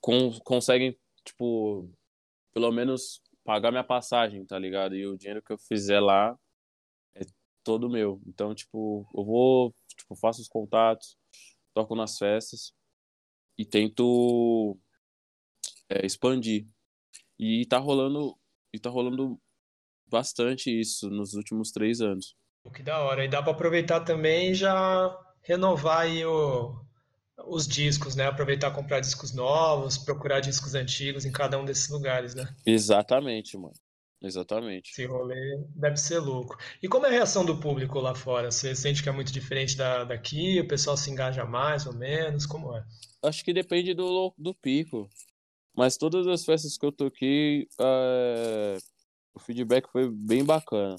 [0.00, 1.90] con conseguem, tipo,
[2.52, 4.96] pelo menos pagar minha passagem, tá ligado?
[4.96, 6.38] E o dinheiro que eu fizer lá
[7.64, 8.20] todo meu.
[8.26, 11.16] Então, tipo, eu vou, tipo, faço os contatos,
[11.74, 12.72] toco nas festas
[13.58, 14.78] e tento
[15.88, 16.66] é, expandir.
[17.38, 18.38] E tá rolando,
[18.72, 19.40] e tá rolando
[20.06, 22.36] bastante isso nos últimos três anos.
[22.72, 23.24] Que da hora.
[23.24, 26.74] E dá para aproveitar também e já renovar aí o,
[27.46, 28.26] os discos, né?
[28.26, 32.54] Aproveitar comprar discos novos, procurar discos antigos em cada um desses lugares, né?
[32.64, 33.74] Exatamente, mano.
[34.24, 34.90] Exatamente.
[34.90, 36.56] Esse rolê deve ser louco.
[36.82, 38.50] E como é a reação do público lá fora?
[38.50, 40.58] Você sente que é muito diferente da, daqui?
[40.60, 42.46] O pessoal se engaja mais ou menos?
[42.46, 42.84] Como é?
[43.22, 45.08] Acho que depende do, do pico.
[45.76, 48.78] Mas todas as festas que eu toquei, é...
[49.34, 50.96] o feedback foi bem bacana.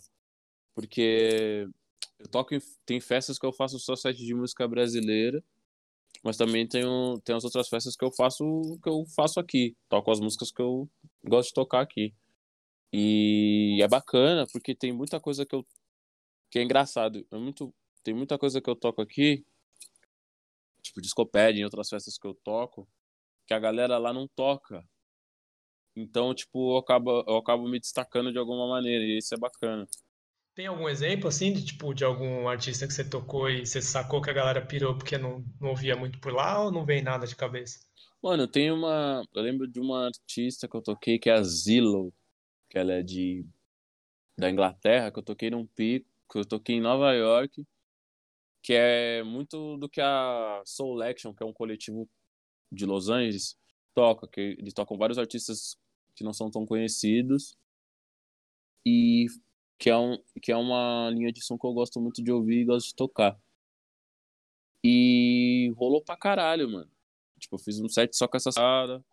[0.75, 1.67] Porque
[2.19, 2.61] eu toco em...
[2.85, 5.43] tem festas que eu faço só set de música brasileira
[6.23, 9.75] mas também tenho, tem as outras festas que eu faço que eu faço aqui.
[9.87, 10.89] Toco as músicas que eu
[11.23, 12.15] gosto de tocar aqui.
[12.93, 15.65] E é bacana, porque tem muita coisa que eu.
[16.49, 17.25] que é engraçado.
[17.31, 19.45] É muito, tem muita coisa que eu toco aqui,
[20.81, 22.87] tipo Discopédia, em outras festas que eu toco,
[23.45, 24.83] que a galera lá não toca.
[25.95, 29.87] Então, tipo, eu acabo, eu acabo me destacando de alguma maneira, e isso é bacana.
[30.53, 34.21] Tem algum exemplo, assim, de, tipo, de algum artista que você tocou e você sacou
[34.21, 37.25] que a galera pirou porque não, não ouvia muito por lá ou não vem nada
[37.27, 37.79] de cabeça?
[38.21, 39.21] Mano, tem uma.
[39.33, 42.13] Eu lembro de uma artista que eu toquei que é a Zillow,
[42.75, 43.45] que ela é de.
[44.37, 47.65] da Inglaterra, que eu toquei num pico, que eu toquei em Nova York,
[48.61, 52.09] que é muito do que a Soul Action, que é um coletivo
[52.69, 53.57] de Los Angeles,
[53.93, 55.77] toca, que eles tocam vários artistas
[56.17, 57.55] que não são tão conhecidos.
[58.85, 59.27] E
[59.79, 62.61] que é, um, que é uma linha de som que eu gosto muito de ouvir
[62.61, 63.39] e gosto de tocar.
[64.83, 66.91] E rolou pra caralho, mano.
[67.39, 69.03] Tipo, eu fiz um set só com essa sala.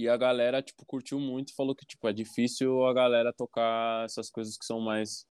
[0.00, 1.54] E a galera, tipo, curtiu muito.
[1.54, 5.26] Falou que, tipo, é difícil a galera tocar essas coisas que são mais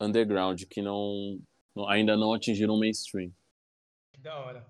[0.00, 1.40] underground, que não,
[1.88, 3.32] ainda não atingiram o mainstream.
[4.18, 4.64] Da hora.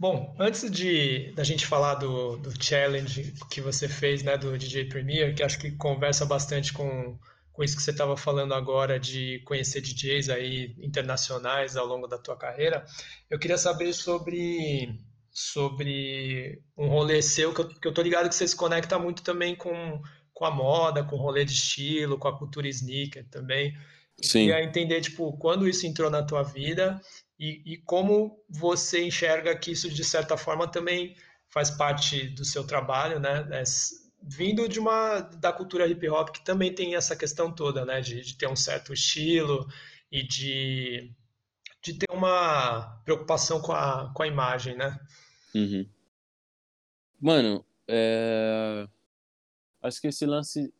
[0.00, 4.86] Bom, antes de da gente falar do, do challenge que você fez, né, do DJ
[4.86, 7.18] Premier, que acho que conversa bastante com
[7.52, 12.16] com isso que você estava falando agora de conhecer DJs aí internacionais ao longo da
[12.16, 12.82] tua carreira,
[13.28, 14.98] eu queria saber sobre
[15.32, 19.22] sobre um rolê seu, que eu, que eu tô ligado que você se conecta muito
[19.22, 20.02] também com,
[20.34, 23.74] com a moda, com o rolê de estilo, com a cultura sneaker também.
[24.20, 24.46] Sim.
[24.46, 27.00] Queria entender, tipo, quando isso entrou na tua vida
[27.38, 31.16] e, e como você enxerga que isso, de certa forma, também
[31.48, 33.46] faz parte do seu trabalho, né?
[34.22, 38.20] vindo de uma da cultura hip hop que também tem essa questão toda, né, de,
[38.20, 39.66] de ter um certo estilo
[40.10, 41.12] e de,
[41.82, 44.98] de ter uma preocupação com a, com a imagem, né?
[45.54, 45.86] Uhum.
[47.20, 48.88] Mano, é...
[49.82, 50.72] acho que esse lance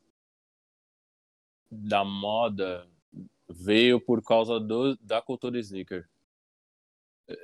[1.70, 2.88] da moda
[3.48, 6.08] veio por causa do, da cultura sneaker.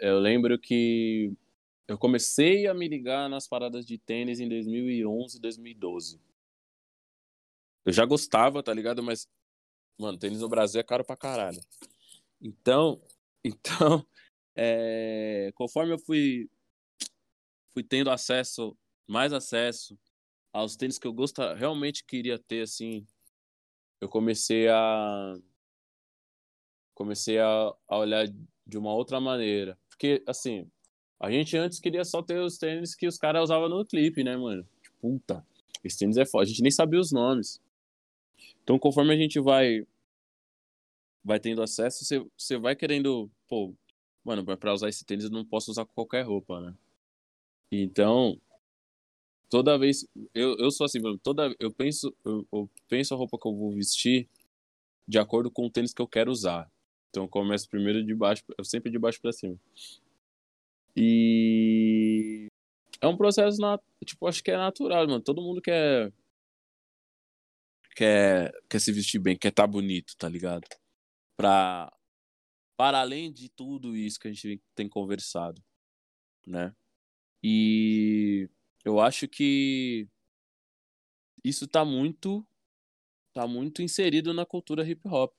[0.01, 1.33] Eu lembro que
[1.89, 6.21] eu comecei a me ligar nas paradas de tênis em 2011, 2012.
[7.85, 9.03] Eu já gostava, tá ligado?
[9.03, 9.27] Mas,
[9.99, 11.61] mano, tênis no Brasil é caro pra caralho.
[12.41, 13.01] Então,
[13.45, 14.07] então,
[14.57, 16.49] é, conforme eu fui,
[17.73, 19.99] fui tendo acesso, mais acesso
[20.53, 23.07] aos tênis que eu gosta, realmente queria ter, assim,
[24.01, 25.35] eu comecei a
[26.95, 28.27] comecei a, a olhar
[28.67, 29.79] de uma outra maneira.
[29.89, 30.69] Porque, assim,
[31.21, 34.37] a gente antes queria só ter os tênis que os caras usavam no clipe, né,
[34.37, 34.67] mano?
[34.83, 35.47] Tipo, puta,
[35.85, 36.43] esse tênis é foda.
[36.43, 37.61] A gente nem sabia os nomes.
[38.63, 39.87] Então, conforme a gente vai
[41.25, 43.75] vai tendo acesso, você, você vai querendo, pô,
[44.25, 46.75] mano, pra usar esse tênis eu não posso usar qualquer roupa, né?
[47.71, 48.41] Então,
[49.51, 53.39] toda vez eu, eu sou assim, mano, toda eu penso eu, eu penso a roupa
[53.39, 54.29] que eu vou vestir
[55.07, 56.71] de acordo com o tênis que eu quero usar.
[57.11, 59.59] Então, eu começo primeiro de baixo, eu sempre de baixo para cima.
[60.95, 62.49] E
[63.01, 63.81] é um processo, nat...
[64.05, 65.23] tipo, acho que é natural, mano.
[65.23, 66.13] Todo mundo quer
[67.97, 70.67] quer quer se vestir bem, quer estar tá bonito, tá ligado?
[71.39, 71.93] Pra
[72.77, 75.63] para além de tudo isso que a gente tem conversado,
[76.47, 76.75] né?
[77.43, 78.51] E
[78.85, 80.09] eu acho que
[81.45, 82.47] isso tá muito
[83.33, 85.33] tá muito inserido na cultura hip hop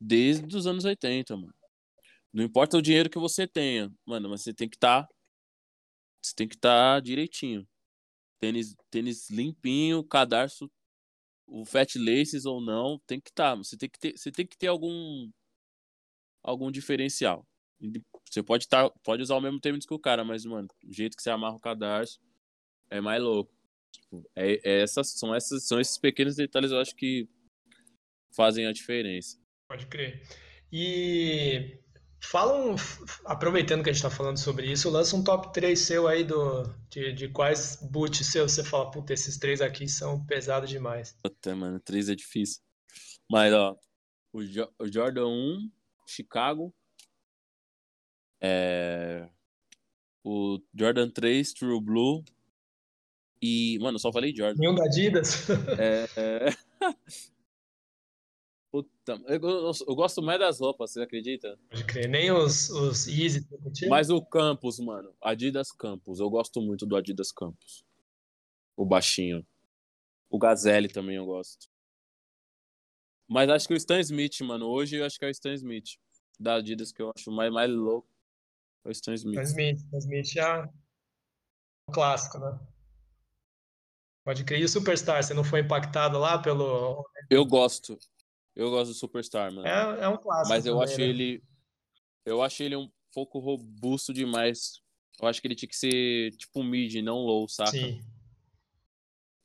[0.00, 1.54] desde os anos 80, mano.
[2.32, 5.04] Não importa o dinheiro que você tenha, mano, mas você tem que estar.
[5.06, 5.14] Tá,
[6.20, 7.68] você tem que estar tá direitinho.
[8.40, 10.70] Tênis, tênis limpinho, cadarço,
[11.52, 13.50] o fat laces ou não, tem que estar.
[13.50, 15.30] Tá, você tem que ter, você tem que ter algum
[16.42, 17.46] algum diferencial.
[18.30, 21.16] Você pode tá, pode usar o mesmo tênis que o cara, mas mano, o jeito
[21.16, 22.18] que você amarra o cadarço
[22.90, 23.52] é mais louco.
[23.92, 27.28] Tipo, é, é essas, são, essas, são esses pequenos detalhes eu acho que
[28.34, 29.38] fazem a diferença.
[29.68, 30.22] Pode crer.
[30.72, 31.81] E
[32.22, 32.76] fala um,
[33.24, 36.62] aproveitando que a gente está falando sobre isso, lança um top 3 seu aí do,
[36.88, 41.16] de, de quais boots seus você fala, puta, esses três aqui são pesados demais.
[41.22, 42.62] Puta, mano, três é difícil.
[43.30, 43.76] Mas, ó,
[44.32, 45.70] o, jo o Jordan 1,
[46.06, 46.72] Chicago,
[48.40, 49.28] é...
[50.24, 52.24] o Jordan 3, True Blue,
[53.42, 54.60] e, mano, só falei Jordan.
[54.60, 55.50] Nenhum da Adidas?
[55.76, 56.50] É, é...
[58.72, 61.58] Puta, eu, eu, eu, gosto mais das roupas, você acredita?
[61.68, 63.46] Pode crer, nem os, os Easy.
[63.86, 67.84] Mas o Campus, mano, Adidas Campus, eu gosto muito do Adidas Campus.
[68.74, 69.46] O baixinho.
[70.30, 71.68] O Gazelle também eu gosto.
[73.28, 75.98] Mas acho que o Stan Smith, mano, hoje eu acho que é o Stan Smith.
[76.40, 78.08] Da Adidas que eu acho mais, mais louco.
[78.86, 79.38] É o Stan Smith.
[79.38, 82.58] Stan Smith, Stan Smith é um clássico, né?
[84.24, 84.60] Pode crer.
[84.60, 87.04] E o Superstar, você não foi impactado lá pelo.
[87.28, 87.98] Eu gosto.
[88.54, 89.66] Eu gosto do Superstar, mano.
[89.66, 90.48] É, é um clássico.
[90.48, 91.06] Mas eu também, acho né?
[91.06, 91.42] ele.
[92.24, 94.80] Eu acho ele um pouco robusto demais.
[95.20, 97.70] Eu acho que ele tinha que ser tipo mid, não low, saca?
[97.70, 98.00] Sim.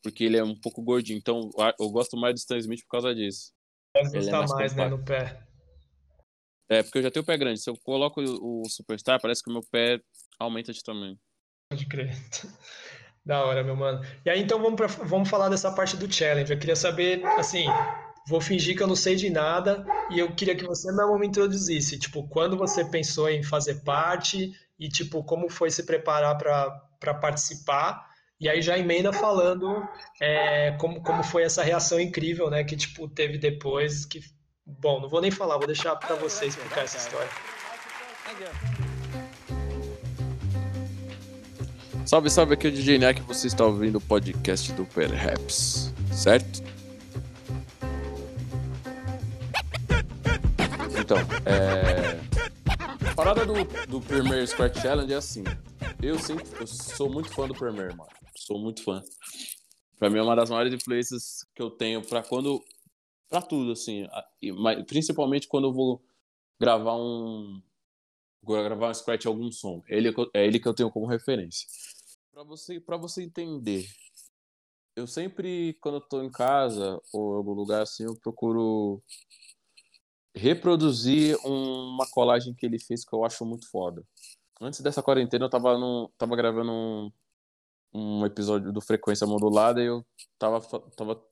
[0.02, 1.18] Porque ele é um pouco gordinho.
[1.18, 3.52] Então eu gosto mais do Stan Smith por causa disso.
[3.96, 5.42] Deve ele é mais, mais né, no pé.
[6.70, 7.62] É, porque eu já tenho o pé grande.
[7.62, 10.02] Se eu coloco o, o Superstar, parece que o meu pé
[10.38, 11.18] aumenta de tamanho.
[11.70, 12.12] Pode crer.
[13.26, 14.00] Da hora, meu mano.
[14.26, 16.50] E aí, então, vamos, pra, vamos falar dessa parte do challenge.
[16.50, 17.66] Eu queria saber, assim,
[18.28, 21.28] vou fingir que eu não sei de nada e eu queria que você mesmo me
[21.28, 21.98] introduzisse.
[21.98, 28.06] Tipo, quando você pensou em fazer parte e, tipo, como foi se preparar para participar.
[28.40, 29.82] E aí já emenda falando
[30.22, 32.64] é, como, como foi essa reação incrível, né?
[32.64, 34.06] Que, tipo, teve depois.
[34.06, 34.20] Que,
[34.66, 37.30] bom, não vou nem falar, vou deixar para você explicar essa história.
[42.06, 46.77] Salve, salve, aqui é o DJ Neck, você está ouvindo o podcast do Perhaps, certo?
[51.08, 52.20] Então, é...
[53.10, 53.54] A parada do,
[53.88, 55.42] do Premier Scratch Challenge é assim.
[56.04, 58.12] Eu sempre, eu sou muito fã do Premier, mano.
[58.36, 59.02] Sou muito fã.
[59.98, 62.62] Pra mim é uma das maiores influências que eu tenho pra quando...
[63.30, 64.06] Pra tudo, assim.
[64.86, 66.04] Principalmente quando eu vou
[66.60, 67.62] gravar um...
[68.44, 69.82] Gravar um scratch algum som.
[69.88, 71.70] Ele, é ele que eu tenho como referência.
[72.34, 73.88] Para você, para você entender,
[74.94, 79.02] eu sempre, quando eu tô em casa ou em algum lugar assim, eu procuro
[80.38, 84.04] reproduzir uma colagem que ele fez que eu acho muito foda.
[84.62, 85.76] Antes dessa quarentena, eu tava,
[86.18, 87.12] tava gravando um,
[87.94, 90.06] um episódio do Frequência Modulada e eu
[90.40, 90.62] tava,
[90.96, 91.24] tava,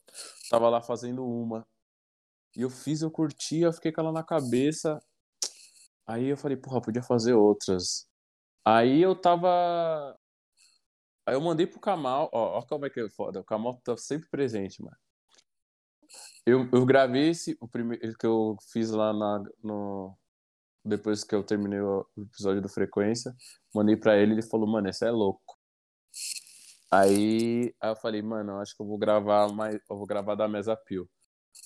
[0.50, 1.66] tava lá fazendo uma.
[2.56, 5.02] E eu fiz, eu curti, eu fiquei com ela na cabeça.
[6.06, 8.06] Aí eu falei, porra, podia fazer outras.
[8.64, 10.16] Aí eu tava
[11.26, 13.40] Aí eu mandei pro Kamal, ó, ó como é que é foda.
[13.40, 14.96] O Kamal tá sempre presente, mano.
[16.44, 20.16] Eu, eu gravei esse, o primeiro que eu fiz lá na, no,
[20.84, 23.34] depois que eu terminei o episódio do Frequência,
[23.74, 25.58] mandei pra ele ele falou, mano, esse é louco.
[26.90, 30.34] Aí, aí eu falei, mano, eu acho que eu vou gravar mais, eu vou gravar
[30.36, 31.08] da Mesa Pio.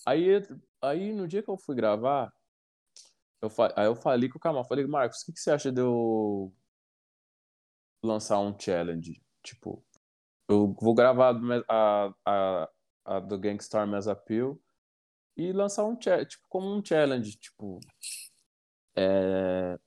[0.06, 0.42] Aí,
[0.82, 2.32] aí no dia que eu fui gravar,
[3.42, 5.80] eu, aí eu falei com o Kamal, falei, Marcos, o que, que você acha de
[5.80, 6.52] eu
[8.02, 9.22] lançar um challenge?
[9.42, 9.84] Tipo,
[10.48, 11.34] eu vou gravar
[11.68, 12.70] a, a,
[13.04, 14.58] a do Gangstar Mass Appeal
[15.36, 17.80] e lançar um tipo como um challenge, tipo
[18.96, 19.78] é...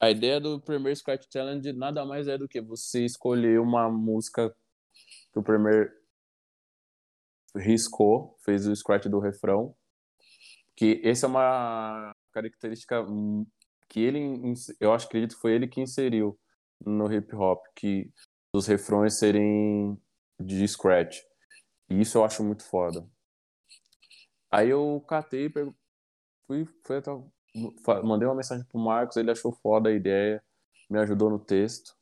[0.00, 4.54] a ideia do Premier Scratch Challenge nada mais é do que você escolher uma música
[5.32, 5.92] que o Premier
[7.56, 9.76] riscou, fez o scratch do refrão,
[10.76, 13.04] que essa é uma característica
[13.88, 16.38] que ele, eu acho acredito foi ele que inseriu
[16.84, 18.10] no hip hop, que
[18.52, 19.96] dos refrões serem
[20.40, 21.20] de scratch.
[21.88, 23.08] E isso eu acho muito foda.
[24.50, 25.50] Aí eu catei,
[26.46, 27.10] fui, fui até,
[28.04, 30.42] mandei uma mensagem pro Marcos, ele achou foda a ideia,
[30.88, 31.94] me ajudou no texto.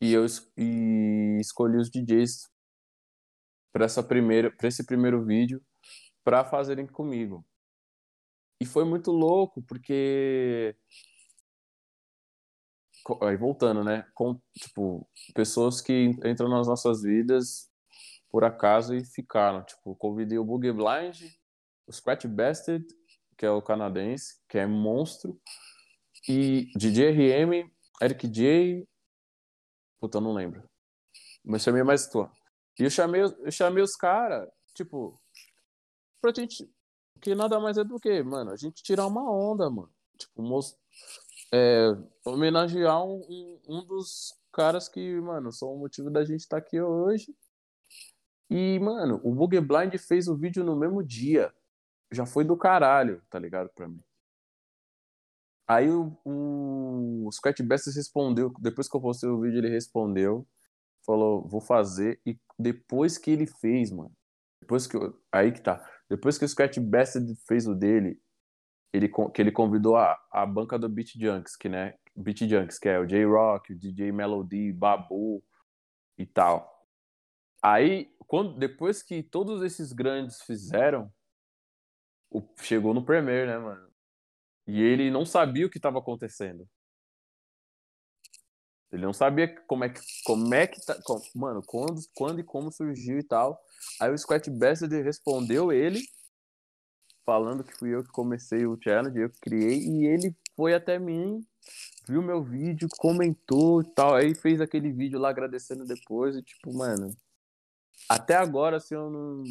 [0.00, 0.26] E eu
[0.56, 2.50] e escolhi os DJs
[3.72, 5.62] para essa primeira, para esse primeiro vídeo
[6.24, 7.46] para fazerem comigo.
[8.60, 10.76] E foi muito louco porque
[13.22, 14.06] aí voltando, né?
[14.14, 17.70] Com, tipo, pessoas que entram nas nossas vidas
[18.30, 19.64] por acaso e ficaram.
[19.64, 21.22] Tipo, convidei o Boogie Blind,
[21.86, 22.84] o Scratch Bastard,
[23.36, 25.40] que é o canadense, que é monstro,
[26.28, 27.70] e DJ RM,
[28.02, 28.86] Eric J.
[30.00, 30.68] Puta, não lembro.
[31.44, 32.28] Mas chamei mais tu.
[32.78, 35.20] E eu chamei, eu chamei os caras, tipo,
[36.20, 36.68] pra gente.
[37.20, 39.90] Que nada mais é do que, mano, a gente tirar uma onda, mano.
[40.18, 40.76] Tipo, most
[41.52, 46.60] é, homenagear um, um, um, dos caras que, mano, são o motivo da gente estar
[46.60, 47.34] tá aqui hoje.
[48.48, 51.52] E, mano, o Boogie Blind fez o vídeo no mesmo dia.
[52.12, 53.68] Já foi do caralho, tá ligado?
[53.74, 54.00] Pra mim.
[55.68, 60.46] Aí o, o, o Best respondeu, depois que eu postei o vídeo, ele respondeu,
[61.04, 62.20] falou, vou fazer.
[62.24, 64.12] E depois que ele fez, mano,
[64.60, 67.18] depois que eu, aí que tá, depois que o Scratch Best
[67.48, 68.20] fez o dele,
[68.92, 72.88] ele, que ele convidou a, a banca do Beat Junks, que, né, Beat Junks, que
[72.88, 75.42] é o J-Rock, o DJ Melody, Babu
[76.16, 76.86] e tal.
[77.60, 81.12] Aí, quando, depois que todos esses grandes fizeram,
[82.30, 83.88] o, chegou no Premiere, né, mano?
[84.66, 86.68] E ele não sabia o que estava acontecendo.
[88.90, 92.44] Ele não sabia como é que, como é que tá, como, mano, quando, quando e
[92.44, 93.60] como surgiu e tal.
[94.00, 96.00] Aí o Scott Bessard respondeu ele,
[97.24, 100.98] falando que fui eu que comecei o challenge, eu que criei, e ele foi até
[100.98, 101.44] mim,
[102.08, 106.72] viu meu vídeo, comentou e tal, aí fez aquele vídeo lá agradecendo depois, e tipo,
[106.72, 107.14] mano,
[108.08, 109.44] até agora, assim, eu não,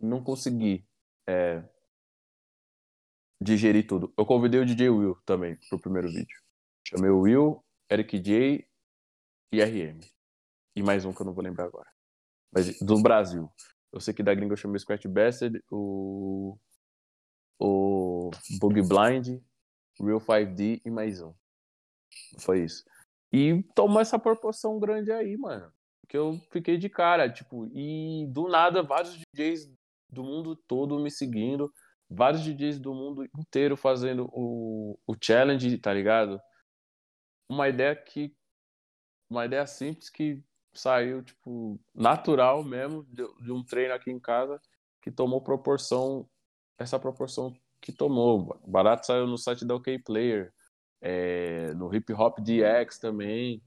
[0.00, 0.86] não consegui
[1.26, 1.62] é,
[3.40, 4.12] digerir tudo.
[4.16, 6.40] Eu convidei o DJ Will também pro primeiro vídeo.
[6.86, 8.66] Chamei o Will, Eric J
[9.52, 10.00] e RM.
[10.74, 11.90] E mais um que eu não vou lembrar agora.
[12.52, 13.50] Mas do Brasil.
[13.92, 16.56] Eu sei que da gringa eu chamei o Scratch Bastard, o.
[17.58, 19.40] O Bug Blind,
[20.00, 21.32] Real 5D e mais um.
[22.38, 22.84] Foi isso.
[23.32, 25.72] E tomou essa proporção grande aí, mano.
[26.08, 29.72] Que eu fiquei de cara, tipo, e do nada vários DJs
[30.10, 31.72] do mundo todo me seguindo
[32.12, 36.40] vários DJs do mundo inteiro fazendo o, o challenge, tá ligado?
[37.48, 38.34] Uma ideia que.
[39.30, 40.42] Uma ideia simples que
[40.74, 44.60] saiu, tipo, natural mesmo, de, de um treino aqui em casa,
[45.00, 46.28] que tomou proporção,
[46.78, 48.60] essa proporção que tomou.
[48.66, 50.52] Barato saiu no site da OK Player,
[51.00, 53.62] é, no Hip Hop DX também.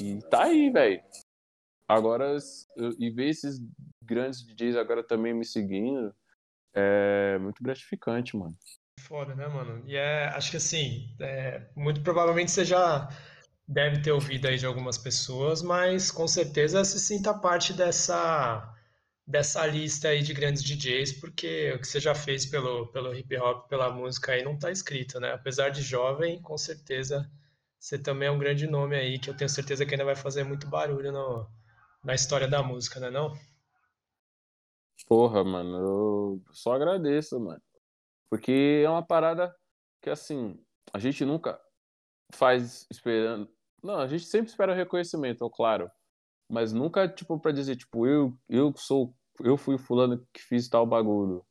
[0.00, 1.02] E tá aí, velho.
[1.90, 2.36] Agora,
[3.00, 3.60] e ver esses
[4.04, 6.14] grandes DJs agora também me seguindo,
[6.72, 8.56] é muito gratificante, mano.
[9.00, 9.82] Foda, né, mano?
[9.84, 13.08] E é, acho que assim, é, muito provavelmente você já
[13.66, 18.72] deve ter ouvido aí de algumas pessoas, mas com certeza se sinta parte dessa
[19.26, 23.36] dessa lista aí de grandes DJs, porque o que você já fez pelo, pelo hip
[23.36, 25.32] hop, pela música aí não tá escrito, né?
[25.32, 27.28] Apesar de jovem, com certeza
[27.80, 30.44] você também é um grande nome aí, que eu tenho certeza que ainda vai fazer
[30.44, 31.48] muito barulho no,
[32.02, 33.34] na história da música, né não?
[35.06, 37.60] Porra, mano, eu só agradeço, mano.
[38.30, 39.54] Porque é uma parada
[40.00, 40.56] que, assim,
[40.92, 41.60] a gente nunca
[42.32, 43.50] faz esperando.
[43.82, 45.90] Não, a gente sempre espera reconhecimento, claro.
[46.48, 49.14] Mas nunca, tipo, pra dizer, tipo, eu, eu sou.
[49.40, 51.44] Eu fui o fulano que fiz tal bagulho.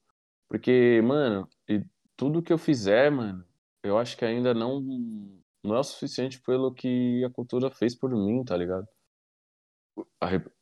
[0.47, 1.83] Porque, mano, e
[2.15, 3.45] tudo que eu fizer, mano,
[3.83, 4.81] eu acho que ainda não,
[5.63, 8.87] não é o suficiente pelo que a cultura fez por mim, tá ligado?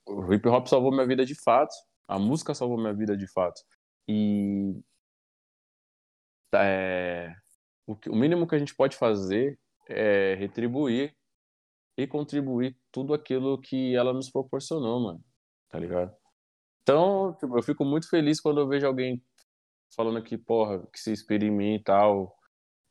[0.06, 1.74] O hip hop salvou minha vida de fato.
[2.08, 3.62] A música salvou minha vida de fato.
[4.08, 4.80] E
[6.56, 7.36] é,
[7.86, 9.60] o, o mínimo que a gente pode fazer
[9.90, 11.16] é retribuir
[11.98, 15.24] e contribuir tudo aquilo que ela nos proporcionou, mano.
[15.70, 16.16] Tá ligado?
[16.84, 19.22] Então, tipo, eu fico muito feliz quando eu vejo alguém
[19.96, 22.38] falando que, porra, que se inspira em mim e tal,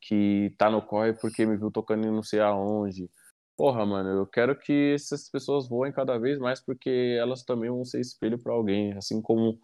[0.01, 3.09] que tá no corre porque me viu tocando em não sei aonde,
[3.57, 7.83] Porra, mano, eu quero que essas pessoas voem cada vez mais porque elas também vão
[7.83, 9.59] ser espelho para alguém, assim como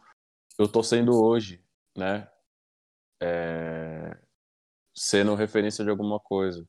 [0.58, 1.64] eu tô sendo hoje,
[1.96, 2.28] né?
[3.22, 4.18] É...
[4.96, 6.68] Sendo referência de alguma coisa.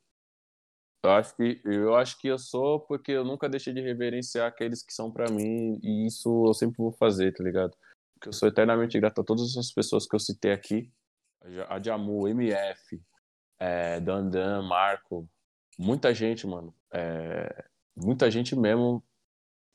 [1.02, 4.82] Eu acho que eu acho que eu sou porque eu nunca deixei de reverenciar aqueles
[4.82, 7.74] que são para mim e isso eu sempre vou fazer, tá ligado?
[8.14, 10.92] Porque eu sou eternamente grato a todas essas pessoas que eu citei aqui,
[11.68, 13.02] a Jamu, MF,
[13.58, 15.28] é, Dandan, Marco,
[15.78, 17.64] muita gente, mano, é,
[17.96, 19.02] muita gente mesmo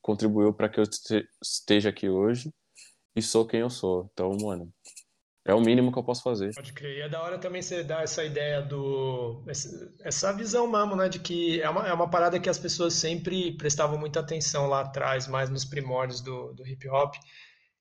[0.01, 0.83] contribuiu para que eu
[1.41, 2.53] esteja aqui hoje
[3.15, 4.09] e sou quem eu sou.
[4.13, 4.73] Então, mano,
[5.45, 6.53] é o mínimo que eu posso fazer.
[6.53, 6.97] Pode crer.
[6.97, 9.43] E é da hora também você dar essa ideia do.
[10.03, 11.09] Essa visão mesmo, né?
[11.09, 14.81] De que é uma, é uma parada que as pessoas sempre prestavam muita atenção lá
[14.81, 17.15] atrás, mais nos primórdios do, do hip hop,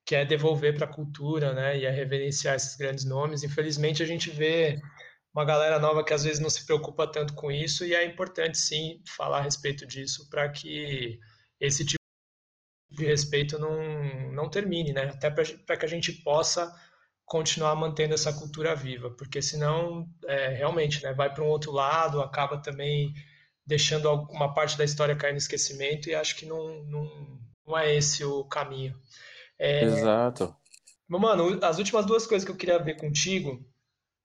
[0.07, 1.79] que é devolver para a cultura, né?
[1.79, 3.43] E é reverenciar esses grandes nomes.
[3.43, 4.81] Infelizmente, a gente vê
[5.39, 8.59] uma galera nova que às vezes não se preocupa tanto com isso e é importante
[8.59, 11.21] sim falar a respeito disso para que
[11.61, 12.03] esse tipo
[12.91, 15.05] de respeito não, não termine, né?
[15.05, 16.75] Até para que a gente possa
[17.25, 22.21] continuar mantendo essa cultura viva, porque senão é, realmente né, vai para um outro lado,
[22.21, 23.15] acaba também
[23.65, 27.95] deixando uma parte da história cair no esquecimento e acho que não, não, não é
[27.95, 28.99] esse o caminho.
[29.57, 30.53] É, Exato.
[31.07, 33.65] Mano, as últimas duas coisas que eu queria ver contigo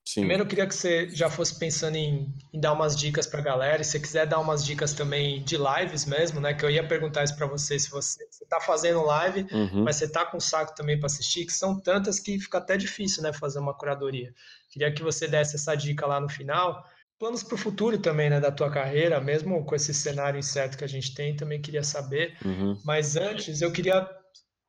[0.06, 0.22] Sim.
[0.22, 3.44] Primeiro eu queria que você já fosse pensando em, em dar umas dicas para a
[3.44, 6.54] galera, e se você quiser dar umas dicas também de lives mesmo, né?
[6.54, 9.84] Que eu ia perguntar isso para você, se você está fazendo live, uhum.
[9.84, 13.24] mas você está com saco também para assistir, que são tantas que fica até difícil,
[13.24, 13.32] né?
[13.32, 14.34] Fazer uma curadoria.
[14.70, 16.84] Queria que você desse essa dica lá no final.
[17.18, 18.42] Planos para o futuro também, né?
[18.42, 22.38] Da tua carreira, mesmo com esse cenário incerto que a gente tem, também queria saber.
[22.44, 22.78] Uhum.
[22.84, 24.06] Mas antes, eu queria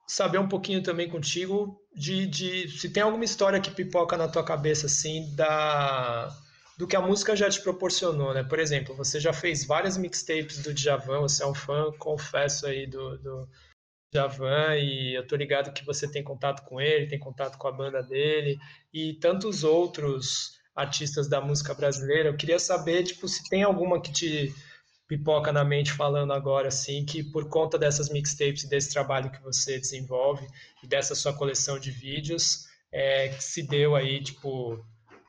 [0.07, 4.45] saber um pouquinho também contigo de, de se tem alguma história que pipoca na tua
[4.45, 6.31] cabeça assim da
[6.77, 8.43] do que a música já te proporcionou, né?
[8.43, 12.85] Por exemplo, você já fez várias mixtapes do Djavan, você é um fã, confesso aí
[12.85, 13.49] do, do
[14.13, 17.73] Djavan e eu tô ligado que você tem contato com ele, tem contato com a
[17.73, 18.59] banda dele
[18.93, 22.29] e tantos outros artistas da música brasileira.
[22.29, 24.53] Eu queria saber, tipo, se tem alguma que te
[25.17, 29.41] pipoca na mente falando agora, assim, que por conta dessas mixtapes e desse trabalho que
[29.41, 30.47] você desenvolve
[30.83, 34.85] e dessa sua coleção de vídeos, é, que se deu aí, tipo,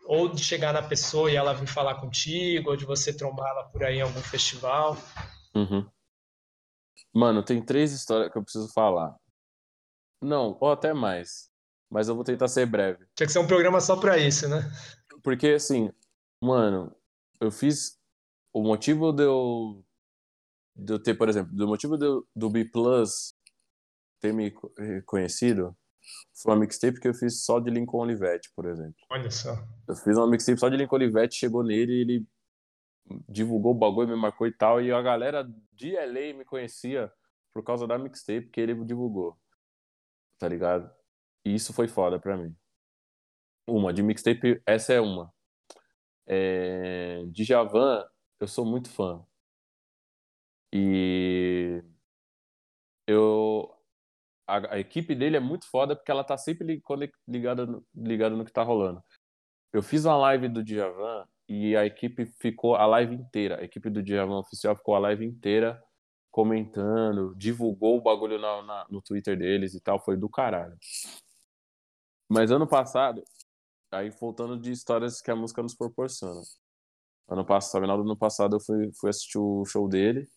[0.06, 3.64] ou de chegar na pessoa e ela vir falar contigo, ou de você trombar ela
[3.66, 4.98] por aí em algum festival.
[5.54, 5.88] Uhum.
[7.14, 9.16] Mano, tem três histórias que eu preciso falar.
[10.22, 11.50] Não, ou até mais.
[11.90, 13.06] Mas eu vou tentar ser breve.
[13.16, 14.70] Tinha que ser um programa só pra isso, né?
[15.24, 15.92] Porque, assim,
[16.42, 16.94] mano,
[17.40, 18.00] eu fiz
[18.56, 19.84] o motivo de eu,
[20.74, 23.36] de eu ter, por exemplo, do motivo eu, do B Plus
[24.22, 24.50] ter me
[25.06, 25.76] conhecido
[26.34, 28.96] foi uma mixtape que eu fiz só de Lincoln Olivetti, por exemplo.
[29.10, 29.56] Olha só.
[29.86, 32.28] Eu fiz uma mixtape só de Lincoln Olivetti, chegou nele, ele
[33.28, 37.12] divulgou o bagulho, me marcou e tal, e a galera de LA me conhecia
[37.54, 39.38] por causa da mixtape que ele divulgou.
[40.40, 40.90] Tá ligado?
[41.44, 42.56] E isso foi foda pra mim.
[43.68, 45.30] Uma, de mixtape, essa é uma.
[46.26, 48.06] É, de Javan,
[48.40, 49.26] eu sou muito fã.
[50.74, 51.84] E
[53.08, 53.72] eu
[54.48, 56.82] a, a, equipe dele é muito foda porque ela tá sempre
[57.28, 59.04] ligada, ligada no que tá rolando.
[59.74, 63.60] Eu fiz uma live do Djavan e a equipe ficou a live inteira.
[63.60, 65.82] A equipe do Djavan oficial ficou a live inteira
[66.32, 70.00] comentando, divulgou o bagulho na, na, no Twitter deles e tal.
[70.00, 70.78] Foi do caralho.
[72.30, 73.24] Mas ano passado,
[73.92, 76.42] aí voltando de histórias que a música nos proporciona.
[77.28, 80.30] Ano passado, final do ano passado, eu fui, fui assistir o show dele,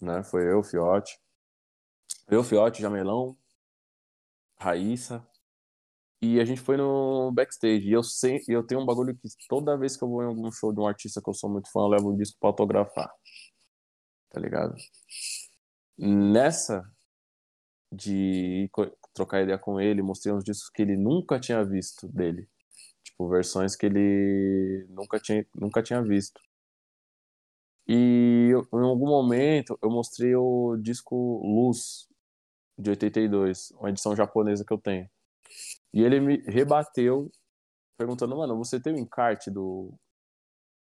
[0.00, 0.22] né?
[0.24, 1.18] Foi eu, Fiote.
[2.28, 3.36] Eu, Fiote, Jamelão,
[4.58, 5.26] Raíssa.
[6.20, 7.88] E a gente foi no backstage.
[7.88, 10.50] E eu, sei, eu tenho um bagulho que toda vez que eu vou em algum
[10.50, 13.10] show de um artista que eu sou muito fã, eu levo um disco pra autografar.
[14.30, 14.74] Tá ligado?
[15.98, 16.84] Nessa
[17.92, 18.70] de
[19.14, 22.48] trocar ideia com ele, mostrei uns discos que ele nunca tinha visto dele.
[23.16, 26.38] Tipo, versões que ele nunca tinha, nunca tinha visto.
[27.88, 32.08] E em algum momento eu mostrei o disco Luz,
[32.78, 35.08] de 82, uma edição japonesa que eu tenho.
[35.94, 37.30] E ele me rebateu
[37.98, 39.94] perguntando, mano, você tem o encarte do,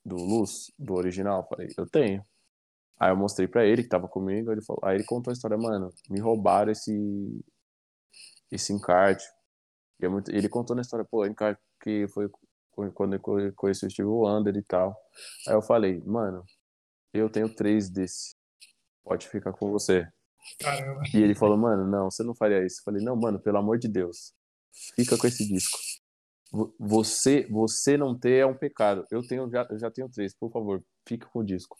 [0.06, 1.42] do Luz, do original?
[1.42, 2.26] Eu falei, eu tenho.
[3.00, 5.58] Aí eu mostrei pra ele que tava comigo, ele falou, aí ele contou a história,
[5.58, 7.44] mano, me roubaram esse
[8.52, 9.26] esse encarte.
[10.04, 11.22] E é muito, ele contou na história, pô,
[11.82, 12.30] que foi
[12.92, 15.00] quando eu conheci o Steve Wonder e tal.
[15.48, 16.44] Aí eu falei, mano,
[17.14, 18.36] eu tenho três desse.
[19.02, 20.06] Pode ficar com você.
[20.60, 21.04] Caramba.
[21.14, 22.82] E ele falou, mano, não, você não faria isso.
[22.82, 24.34] Eu falei, não, mano, pelo amor de Deus,
[24.94, 25.80] fica com esse disco.
[26.78, 29.06] Você, você não ter é um pecado.
[29.10, 31.78] Eu tenho já, eu já tenho três, por favor, fica com o disco.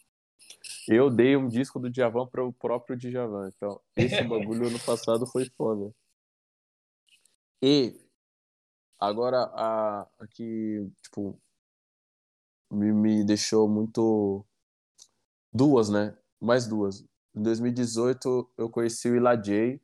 [0.88, 3.50] Eu dei um disco do Djavan para o próprio Djavan.
[3.54, 5.92] Então, esse bagulho ano passado foi foda.
[7.62, 8.03] E
[8.98, 11.38] Agora, a, a que, tipo,
[12.70, 14.44] me, me deixou muito.
[15.52, 16.16] Duas, né?
[16.40, 17.00] Mais duas.
[17.34, 19.80] Em 2018, eu conheci o Ila J,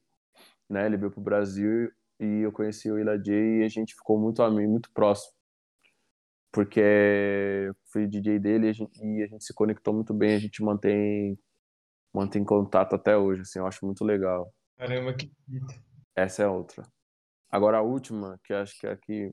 [0.69, 0.87] né?
[0.87, 4.43] Ele veio pro Brasil e eu conheci o Ila J e a gente ficou muito
[4.43, 5.33] amigo, muito próximo.
[6.53, 10.35] Porque eu fui DJ dele e a, gente, e a gente se conectou muito bem,
[10.35, 11.39] a gente mantém,
[12.13, 14.53] mantém contato até hoje, assim, eu acho muito legal.
[14.77, 15.31] Caramba, que
[16.17, 16.85] Essa é outra.
[17.51, 19.33] Agora a última, que acho que é a que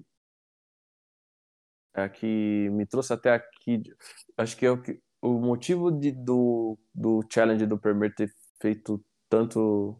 [1.95, 3.81] é a que me trouxe até aqui,
[4.37, 9.03] acho que é o que o motivo de, do, do challenge do Premier ter feito
[9.29, 9.99] tanto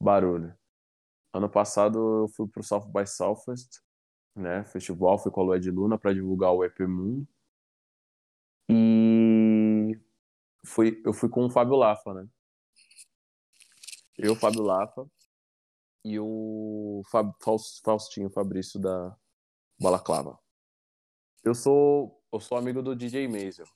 [0.00, 0.54] barulho.
[1.32, 3.80] Ano passado eu fui pro South by Southwest,
[4.34, 7.26] né, festival, fui com a Lua de Luna para divulgar o EP Mundo.
[8.68, 9.98] E
[10.64, 12.26] fui, eu fui com o Fábio Lafa, né?
[14.18, 15.06] Eu, Fábio Lafa,
[16.06, 17.34] e o Fab,
[17.84, 19.16] Faustinho Fabrício da
[19.80, 20.38] Balaclava.
[21.42, 23.66] Eu sou eu sou amigo do DJ Mazel,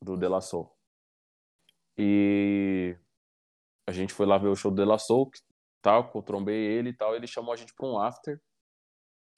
[0.00, 0.74] do De La Soul.
[1.98, 2.96] E
[3.86, 5.30] a gente foi lá ver o show do De La Soul,
[5.82, 8.40] tal, eu trombei ele e tal, ele chamou a gente para um after.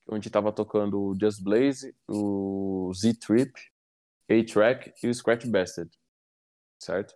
[0.09, 3.53] onde tava tocando o Just Blaze, o Z-Trip,
[4.29, 5.91] A-Track e o Scratch Bastard,
[6.79, 7.15] certo?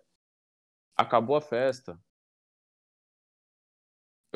[0.97, 1.97] Acabou a festa.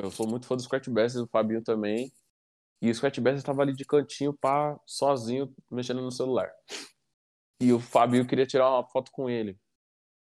[0.02, 2.12] Eu sou muito fã do Scratch Bastard, do Fabinho também.
[2.82, 6.52] E o Scratch Bastard estava ali de cantinho, pá, sozinho, mexendo no celular.
[7.60, 9.56] E o Fabinho queria tirar uma foto com ele.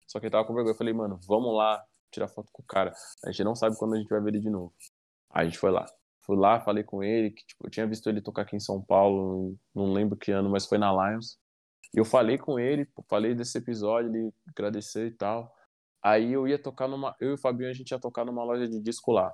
[0.07, 0.74] Só que ele tava com vergonha.
[0.74, 2.93] Eu falei, mano, vamos lá tirar foto com o cara.
[3.26, 4.71] A gente não sabe quando a gente vai ver ele de novo.
[5.32, 5.88] Aí a gente foi lá.
[6.21, 8.80] Fui lá, falei com ele, que tipo, eu tinha visto ele tocar aqui em São
[8.80, 11.39] Paulo, não lembro que ano, mas foi na Lions.
[11.93, 15.51] E eu falei com ele, falei desse episódio, ele agradeceu e tal.
[16.01, 17.15] Aí eu ia tocar numa.
[17.19, 19.34] Eu e o Fabinho, a gente ia tocar numa loja de disco lá.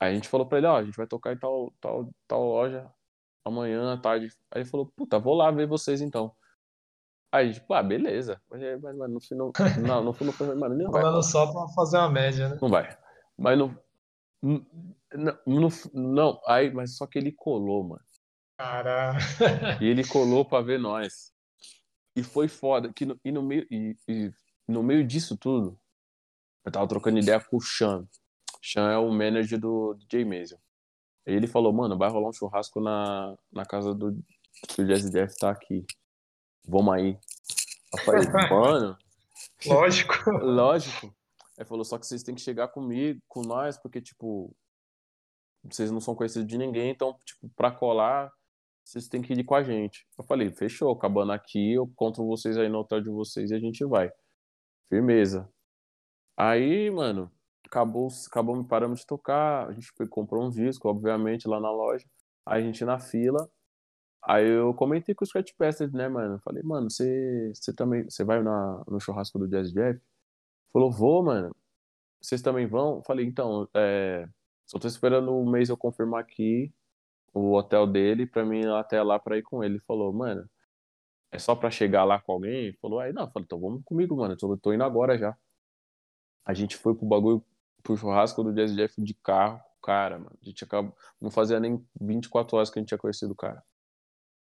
[0.00, 2.44] Aí a gente falou pra ele, ó, a gente vai tocar em tal, tal, tal
[2.44, 2.90] loja
[3.44, 4.26] amanhã à tarde.
[4.50, 6.34] Aí ele falou, puta, vou lá ver vocês então.
[7.32, 8.40] Aí, tipo, ah, beleza.
[8.48, 9.52] Mas, mas, mas no final.
[9.86, 11.02] Não, no final, mano, não vai.
[11.02, 12.58] Falando só pra fazer uma média, né?
[12.60, 12.96] Não vai.
[13.36, 13.78] Mas no.
[14.40, 18.02] Não, no, não, aí, mas só que ele colou, mano.
[18.58, 19.18] Caralho.
[19.80, 21.32] E ele colou pra ver nós.
[22.16, 22.92] E foi foda.
[22.92, 24.32] Que no, e, no meio, e, e
[24.66, 25.78] no meio disso tudo,
[26.64, 28.06] eu tava trocando ideia com o Sean.
[28.62, 30.58] Sean é o manager do DJ Mason.
[31.26, 35.36] E ele falou, mano, vai rolar um churrasco na, na casa do, do Jazzy Jeff
[35.38, 35.84] tá aqui.
[36.66, 37.18] Vamos aí.
[37.92, 38.96] Eu falei, mano.
[39.66, 40.14] Lógico.
[40.42, 41.14] Lógico.
[41.58, 44.54] Aí falou, só que vocês têm que chegar comigo, com nós, porque, tipo,
[45.64, 48.32] vocês não são conhecidos de ninguém, então, tipo, pra colar,
[48.84, 50.06] vocês têm que ir com a gente.
[50.16, 53.58] Eu falei, fechou, acabando aqui, eu conto vocês aí no hotel de vocês e a
[53.58, 54.10] gente vai.
[54.88, 55.52] Firmeza.
[56.36, 57.30] Aí, mano,
[57.68, 62.06] acabou, me parando de tocar, a gente foi, comprou um disco, obviamente, lá na loja.
[62.46, 63.50] Aí a gente na fila.
[64.22, 66.38] Aí eu comentei com o Scratch Bastard, né, mano?
[66.40, 70.00] Falei, mano, você, também, você vai na, no churrasco do Jazz Jeff?
[70.72, 71.54] Falou, vou, mano.
[72.20, 73.02] Vocês também vão?
[73.04, 74.28] Falei, então, é,
[74.66, 76.72] só tô esperando o mês eu confirmar aqui
[77.34, 79.74] o hotel dele pra mim ir até lá pra ir com ele.
[79.74, 80.48] Ele falou, mano,
[81.32, 82.72] é só pra chegar lá com alguém?
[82.80, 84.36] Falou, aí não, falei, então vamos comigo, mano.
[84.36, 85.36] Tô, tô indo agora já.
[86.44, 87.44] A gente foi pro bagulho,
[87.82, 89.60] pro churrasco do Jazz Jeff de carro.
[89.82, 93.32] Cara, mano, a gente acabou, não fazia nem 24 horas que a gente tinha conhecido
[93.32, 93.62] o cara.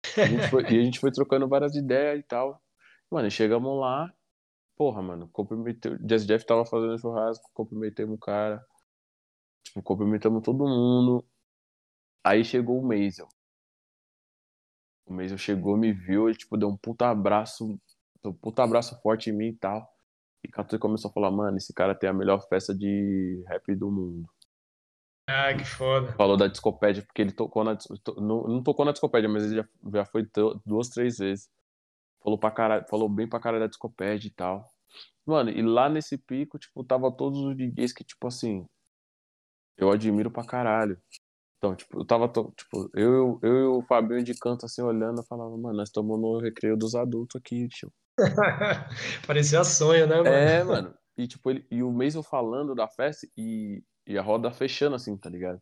[0.05, 2.61] A foi, e a gente foi trocando várias ideias e tal.
[3.11, 4.11] Mano, chegamos lá,
[4.75, 5.97] porra, mano, cumprimentei.
[5.99, 8.65] Jazz Jeff tava fazendo churrasco, cumprimentemos o cara.
[9.63, 11.25] Tipo, cumprimentamos todo mundo.
[12.23, 13.27] Aí chegou o Maisel.
[15.05, 17.79] O Maisel chegou, me viu, ele, tipo, deu um puta abraço,
[18.23, 19.87] um puta abraço forte em mim e tal.
[20.43, 23.91] E Catu começou a falar, mano, esse cara tem a melhor festa de rap do
[23.91, 24.29] mundo.
[25.27, 26.11] Ah, que foda.
[26.13, 27.77] Falou da discopédia, porque ele tocou na.
[28.17, 30.27] Não, não tocou na discopédia, mas ele já, já foi
[30.65, 31.49] duas, três vezes.
[32.23, 34.65] Falou, pra caralho, falou bem pra caralho da discopédia e tal.
[35.25, 38.65] Mano, e lá nesse pico, tipo, tava todos os DJs que, tipo assim,
[39.77, 40.99] eu admiro pra caralho.
[41.57, 45.25] Então, tipo, eu tava, tipo, eu, eu e o Fabinho de canto, assim, olhando, eu
[45.25, 47.91] falava, mano, nós estamos no recreio dos adultos aqui, tio.
[49.27, 50.27] Parecia sonho, né, mano?
[50.27, 50.93] É, mano.
[51.17, 55.17] E, tipo, ele, e o Mason falando da festa e, e a roda fechando, assim,
[55.17, 55.61] tá ligado?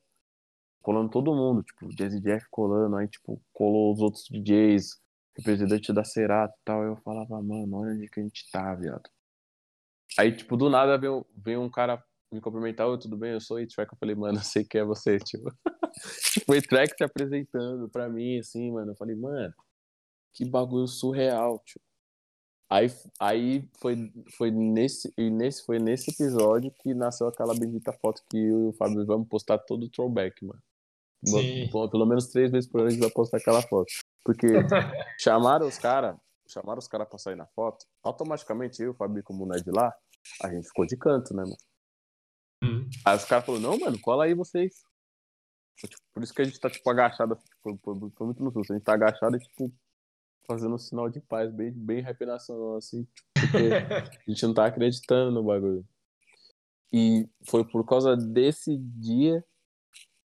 [0.81, 5.01] Colando todo mundo, tipo, Jazzy Jeff colando, aí, tipo, colou os outros DJs,
[5.37, 6.83] representante da Cerato e tal.
[6.83, 9.09] Eu falava, mano, olha onde que a gente tá, viado.
[10.17, 13.33] Aí, tipo, do nada vem, vem um cara me cumprimentar, oi, tudo bem?
[13.33, 13.93] Eu sou o A-Track.
[13.93, 15.49] Eu falei, mano, eu sei que é você, tipo.
[16.33, 18.91] tipo, o A-Track se apresentando pra mim, assim, mano.
[18.91, 19.53] Eu falei, mano,
[20.33, 21.86] que bagulho surreal, tipo.
[22.69, 22.87] Aí,
[23.19, 28.37] aí foi, foi, nesse, e nesse, foi nesse episódio que nasceu aquela bendita foto que
[28.37, 30.61] eu e o Fábio vamos postar todo o throwback, mano.
[31.25, 31.69] Sim.
[31.71, 33.91] Pelo menos três vezes por ano a gente vai postar aquela foto.
[34.23, 34.47] Porque
[35.17, 39.23] chamaram os caras, chamaram os caras pra sair na foto, automaticamente eu e o Fábio,
[39.23, 39.93] como não é de lá,
[40.43, 41.57] a gente ficou de canto, né, mano?
[42.63, 42.89] Hum.
[43.05, 44.73] Aí os caras falaram, não, mano, cola aí vocês.
[45.77, 47.37] Tipo, por isso que a gente tá, tipo, agachado.
[47.61, 48.73] Foi muito no susto.
[48.73, 49.71] A gente tá agachado e, tipo,
[50.47, 53.57] fazendo um sinal de paz bem, bem rap nacional, assim, tipo, porque
[54.27, 55.85] a gente não tá acreditando no bagulho.
[56.91, 59.43] E foi por causa desse dia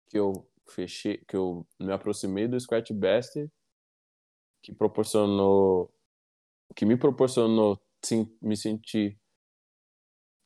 [0.08, 3.50] que eu fechei, que eu me aproximei do Scratch Best,
[4.62, 5.92] que proporcionou,
[6.76, 9.18] que me proporcionou sim, me sentir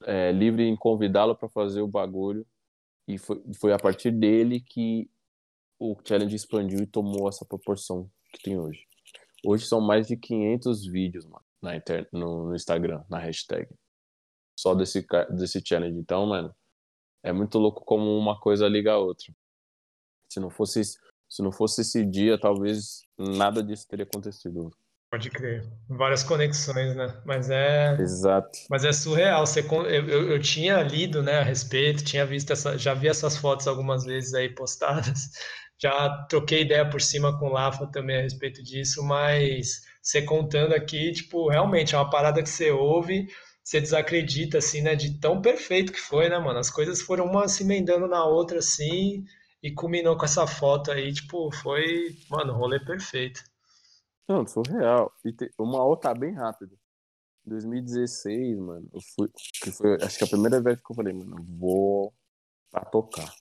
[0.05, 2.47] é, livre em convidá-lo para fazer o bagulho.
[3.07, 5.11] E foi, foi a partir dele que
[5.79, 8.87] o challenge expandiu e tomou essa proporção que tem hoje.
[9.45, 12.09] Hoje são mais de 500 vídeos mano, na inter...
[12.13, 13.69] no, no Instagram, na hashtag.
[14.59, 15.99] Só desse, desse challenge.
[15.99, 16.55] Então, mano,
[17.23, 19.33] é muito louco como uma coisa liga a outra.
[20.31, 24.71] Se não fosse, se não fosse esse dia, talvez nada disso teria acontecido.
[25.11, 25.67] Pode crer.
[25.89, 27.23] Várias conexões, né?
[27.25, 27.97] Mas é.
[27.99, 28.59] Exato.
[28.69, 29.47] Mas é surreal.
[29.47, 32.77] Você, eu, eu, eu tinha lido né, a respeito, tinha visto essa.
[32.77, 35.31] Já vi essas fotos algumas vezes aí postadas.
[35.81, 40.75] Já troquei ideia por cima com o Lafa também a respeito disso, mas você contando
[40.75, 43.29] aqui, tipo, realmente é uma parada que você ouve,
[43.63, 46.59] você desacredita, assim, né, de tão perfeito que foi, né, mano?
[46.59, 49.25] As coisas foram uma se emendando na outra, assim,
[49.63, 53.43] e culminou com essa foto aí, tipo, foi, mano, rolê perfeito.
[54.29, 55.13] Não, surreal.
[55.25, 56.79] E te, uma outra bem rápido.
[57.45, 59.29] 2016, mano, eu fui,
[59.63, 62.13] que foi, acho que a primeira vez que eu falei, mano, vou
[62.71, 63.33] pra tocar.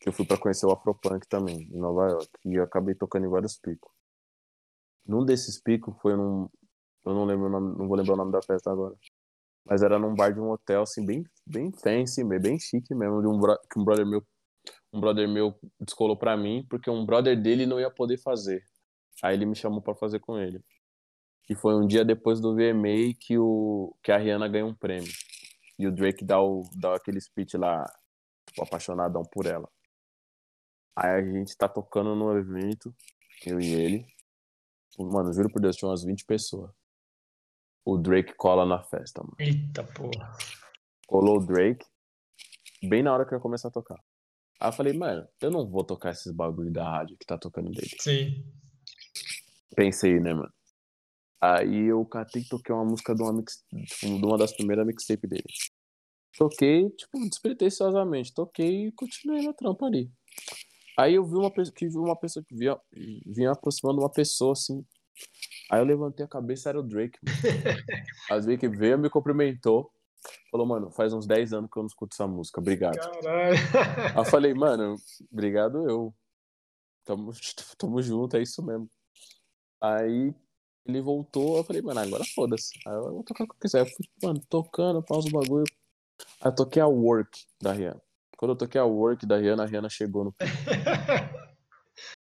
[0.00, 3.26] Que eu fui pra conhecer o Afropunk também, em Nova York, e eu acabei tocando
[3.26, 3.90] em vários picos.
[5.06, 6.48] Num desses picos foi num,
[7.04, 8.96] eu não lembro nome, não vou lembrar o nome da festa agora.
[9.64, 13.28] Mas era num bar de um hotel, assim, bem, bem fancy, bem chique mesmo, de
[13.28, 13.40] um,
[13.70, 14.24] que um brother meu,
[14.92, 18.64] um brother meu descolou pra mim, porque um brother dele não ia poder fazer.
[19.22, 20.60] Aí ele me chamou para fazer com ele.
[21.48, 25.12] E foi um dia depois do VMA que, o, que a Rihanna ganhou um prêmio.
[25.78, 27.84] E o Drake dá, o, dá aquele speech lá,
[28.46, 29.68] tipo, apaixonadão por ela.
[30.96, 32.94] Aí a gente tá tocando no evento,
[33.44, 34.06] eu e ele.
[34.98, 36.70] Mano, juro por Deus, tinha umas 20 pessoas.
[37.84, 39.36] O Drake cola na festa, mano.
[39.38, 40.32] Eita porra.
[41.06, 41.84] Colou o Drake,
[42.82, 44.02] bem na hora que eu ia começar a tocar.
[44.58, 47.70] Aí eu falei, mano, eu não vou tocar esses bagulho da rádio que tá tocando
[47.70, 47.94] dele.
[48.00, 48.50] Sim.
[49.76, 50.52] Pensei, né, mano?
[51.40, 55.28] Aí eu catei e toquei uma música de uma, mix, de uma das primeiras mixtapes
[55.28, 55.44] dele.
[56.36, 58.32] Toquei, tipo, despretensiosamente.
[58.32, 60.10] Toquei e continuei na trampa ali.
[60.96, 62.78] Aí eu vi uma pessoa que vi uma pessoa que vinha,
[63.26, 64.84] vinha aproximando uma pessoa assim.
[65.70, 67.18] Aí eu levantei a cabeça, era o Drake.
[68.30, 69.90] Às vezes que veio, me cumprimentou.
[70.50, 72.96] Falou, mano, faz uns 10 anos que eu não escuto essa música, obrigado.
[72.96, 73.56] Caralho.
[74.14, 74.96] Aí eu falei, mano,
[75.30, 76.14] obrigado eu.
[77.04, 77.30] Tamo,
[77.78, 78.90] tamo junto, é isso mesmo.
[79.80, 80.34] Aí
[80.84, 82.78] ele voltou, eu falei, mano, agora foda-se.
[82.86, 83.80] Aí eu vou tocar o que eu quiser.
[83.80, 85.64] Eu fui, mano, tocando, pausa o bagulho.
[86.40, 88.05] Aí eu toquei a Work da Rihanna.
[88.36, 90.34] Quando eu toquei a Work da Rihanna, a Rihanna chegou no.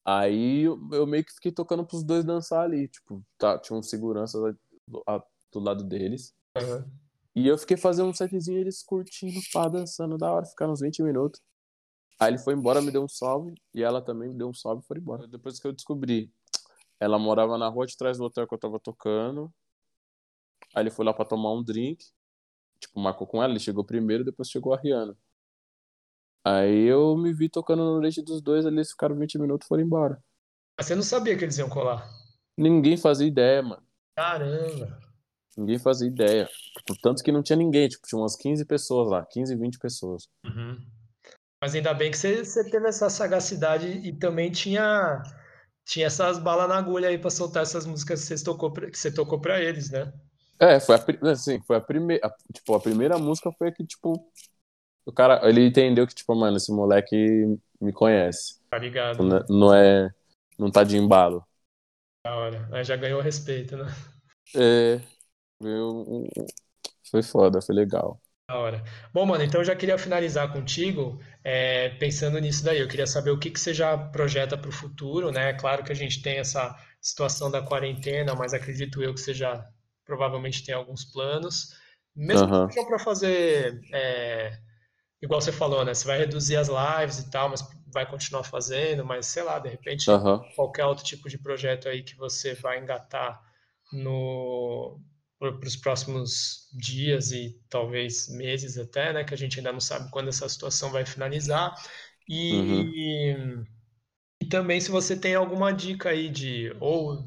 [0.06, 2.88] Aí eu, eu, meio que fiquei tocando pros dois dançar ali.
[2.88, 4.40] Tipo, tá, tinha um segurança
[4.88, 5.04] do,
[5.52, 6.34] do lado deles.
[6.58, 6.90] Uhum.
[7.36, 11.04] E eu fiquei fazendo um setzinho, eles curtindo, pá, dançando da hora, ficaram uns 20
[11.04, 11.40] minutos.
[12.20, 14.82] Aí ele foi embora, me deu um salve, e ela também me deu um salve
[14.84, 15.28] e foi embora.
[15.28, 16.34] Depois que eu descobri
[17.00, 19.52] ela morava na rua de trás do hotel que eu tava tocando.
[20.76, 22.06] Aí ele foi lá pra tomar um drink.
[22.80, 25.18] Tipo, marcou com ela, ele chegou primeiro, depois chegou a Rihanna.
[26.46, 29.68] Aí eu me vi tocando no leite dos dois, ali eles ficaram 20 minutos e
[29.68, 30.24] foram embora.
[30.78, 32.10] Mas você não sabia que eles iam colar?
[32.58, 33.84] Ninguém fazia ideia, mano.
[34.18, 35.00] Caramba!
[35.58, 36.50] Ninguém fazia ideia.
[36.78, 40.30] Tipo, tanto que não tinha ninguém, tipo, tinha umas 15 pessoas lá, 15, 20 pessoas.
[40.46, 40.80] Uhum.
[41.62, 45.22] Mas ainda bem que você, você teve essa sagacidade e também tinha
[45.86, 48.98] tinha essas balas na agulha aí para soltar essas músicas que você tocou pra, que
[48.98, 50.14] você tocou para eles, né?
[50.60, 54.14] É, foi a, assim, foi a primeira, tipo, a primeira música foi que tipo
[55.10, 58.60] o cara, ele entendeu que tipo, mano, esse moleque me conhece.
[58.70, 59.24] Tá ligado.
[59.24, 60.10] Não, não é
[60.58, 61.46] não tá de embalo.
[62.24, 62.70] Da hora.
[62.72, 63.86] Aí já ganhou respeito, né?
[64.56, 65.00] É.
[67.10, 68.22] Foi foda, foi legal.
[68.50, 68.84] Da hora.
[69.14, 72.80] Bom, mano, então eu já queria finalizar contigo, é, pensando nisso daí.
[72.80, 75.54] Eu queria saber o que, que você já projeta para o futuro, né?
[75.54, 79.66] Claro que a gente tem essa situação da quarentena, mas acredito eu que você já
[80.06, 81.74] provavelmente tem alguns planos.
[82.16, 82.68] Mesmo uhum.
[82.68, 84.60] que para fazer, é,
[85.22, 85.94] igual você falou, né?
[85.94, 89.70] Você vai reduzir as lives e tal, mas vai continuar fazendo, mas sei lá, de
[89.70, 90.40] repente, uhum.
[90.56, 93.42] qualquer outro tipo de projeto aí que você vai engatar
[93.92, 95.00] no,
[95.40, 99.24] para os próximos dias e talvez meses até, né?
[99.24, 101.74] Que a gente ainda não sabe quando essa situação vai finalizar.
[102.28, 103.66] E, uhum.
[104.42, 107.26] e também se você tem alguma dica aí de ou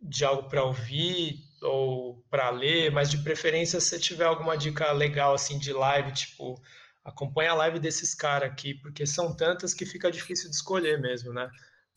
[0.00, 5.34] de algo para ouvir ou para ler, mas de preferência se tiver alguma dica legal
[5.34, 6.60] assim de live, tipo
[7.04, 11.32] acompanha a live desses caras aqui, porque são tantas que fica difícil de escolher mesmo,
[11.32, 11.50] né?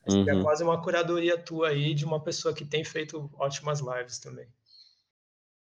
[0.07, 0.29] Uhum.
[0.29, 4.47] É quase uma curadoria tua aí de uma pessoa que tem feito ótimas lives também.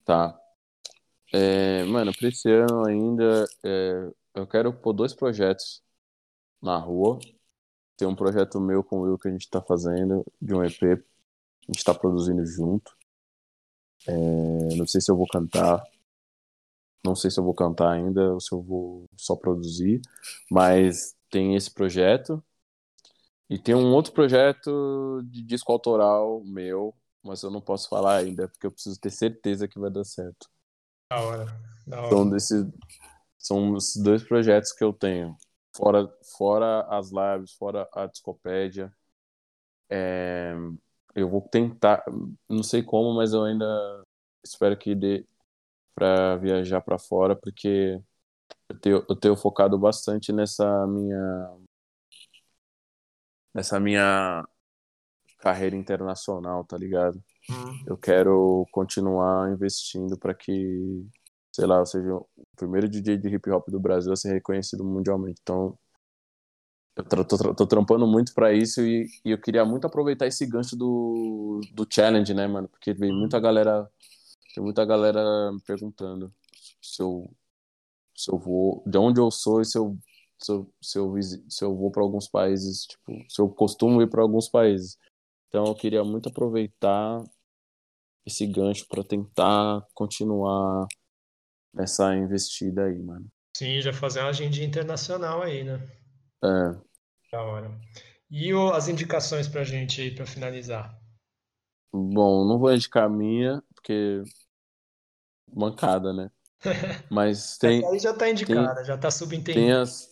[0.04, 0.38] Tá.
[1.34, 5.82] É, mano, pra esse ano ainda, é, eu quero pôr dois projetos
[6.62, 7.20] na rua.
[7.98, 10.84] Tem um projeto meu com o Will que a gente tá fazendo, de um EP.
[10.84, 12.96] A gente tá produzindo junto.
[14.08, 15.84] É, não sei se eu vou cantar.
[17.08, 20.02] Não sei se eu vou cantar ainda ou se eu vou só produzir.
[20.52, 22.44] Mas tem esse projeto.
[23.50, 26.94] E tem um outro projeto de disco autoral meu,
[27.24, 30.50] mas eu não posso falar ainda, porque eu preciso ter certeza que vai dar certo.
[31.10, 31.46] Da hora,
[31.86, 32.08] da hora.
[32.08, 32.70] Então, desse,
[33.38, 35.38] são os dois projetos que eu tenho.
[35.74, 38.92] Fora, fora as lives, fora a discopédia.
[39.90, 40.54] É,
[41.16, 42.04] eu vou tentar,
[42.50, 44.04] não sei como, mas eu ainda
[44.44, 45.26] espero que dê
[45.98, 48.00] para viajar para fora, porque
[48.70, 51.58] eu tenho, eu tenho focado bastante nessa minha
[53.54, 54.48] nessa minha
[55.40, 57.24] carreira internacional, tá ligado?
[57.50, 57.84] Hum.
[57.88, 61.08] Eu quero continuar investindo para que,
[61.52, 64.84] sei lá, eu seja o primeiro DJ de hip hop do Brasil a ser reconhecido
[64.86, 65.40] mundialmente.
[65.42, 65.76] Então,
[66.96, 70.46] eu tô, tô, tô trampando muito para isso e, e, eu queria muito aproveitar esse
[70.46, 72.68] gancho do, do challenge, né, mano?
[72.68, 73.90] Porque vem muita galera,
[74.58, 76.34] tem muita galera me perguntando
[76.82, 77.32] se eu,
[78.16, 79.96] se eu vou, de onde eu sou e se eu,
[80.42, 81.14] se eu, se eu,
[81.48, 84.98] se eu vou para alguns países, tipo, se eu costumo ir para alguns países.
[85.48, 87.24] Então eu queria muito aproveitar
[88.26, 90.88] esse gancho para tentar continuar
[91.72, 93.28] nessa investida aí, mano.
[93.56, 95.88] Sim, já fazer uma agenda internacional aí, né?
[96.44, 96.82] É.
[97.32, 97.80] Da hora.
[98.28, 101.00] E o, as indicações pra gente aí, pra finalizar?
[101.94, 104.24] Bom, não vou indicar a minha, porque.
[105.54, 106.32] Mancada, né?
[107.10, 107.86] Mas tem.
[107.86, 109.54] aí já tá indicada, tem, já tá subentendido.
[109.54, 110.10] Tem as,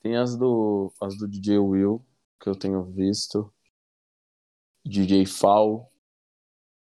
[0.00, 2.04] tem as do, as do DJ Will,
[2.40, 3.52] que eu tenho visto.
[4.86, 5.90] DJ Fal,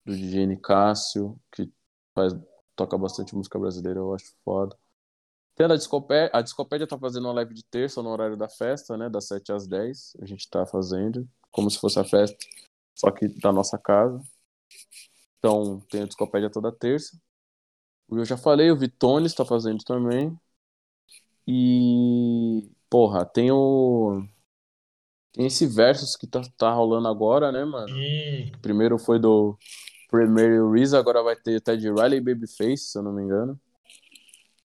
[0.04, 1.70] do DJ Nicásio, que
[2.14, 2.32] faz,
[2.74, 4.76] toca bastante música brasileira, eu acho foda.
[5.54, 8.96] Tem a Discopédia, a Discopédia tá fazendo uma live de terça no horário da festa,
[8.96, 12.36] né, das 7 às 10, a gente tá fazendo, como se fosse a festa,
[12.94, 14.20] só que da nossa casa.
[15.38, 17.16] Então, tem a Discopédia toda terça.
[18.10, 20.38] Eu já falei, o Vitones tá fazendo também.
[21.46, 24.24] E, porra, tem o
[25.32, 27.88] tem esse versus que tá, tá rolando agora, né, mano?
[27.88, 28.52] Sim.
[28.62, 29.58] Primeiro foi do
[30.08, 33.60] Premier Reese, agora vai ter Ted Riley e Babyface, se eu não me engano.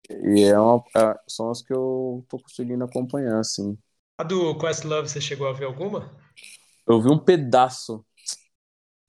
[0.10, 3.78] E é uma, é, são as que eu tô conseguindo acompanhar, assim.
[4.18, 6.12] A do Questlove, você chegou a ver alguma?
[6.88, 8.04] Eu vi um pedaço.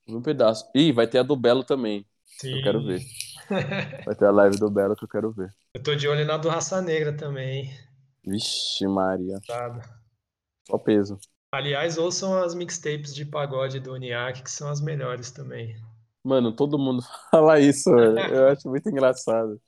[0.07, 0.69] vi um pedaço.
[0.75, 2.05] Ih, vai ter a do Belo também.
[2.25, 2.57] Sim.
[2.57, 3.01] Eu quero ver.
[4.05, 5.53] Vai ter a live do Belo que eu quero ver.
[5.73, 7.73] Eu tô de olho na do Raça Negra também.
[8.23, 9.41] Vixe, Maria.
[9.45, 9.81] Sabe.
[10.67, 11.19] Só peso.
[11.51, 15.75] Aliás, ouçam as mixtapes de pagode do Uniac, que são as melhores também.
[16.23, 18.19] Mano, todo mundo fala isso, velho.
[18.33, 19.59] Eu acho muito engraçado.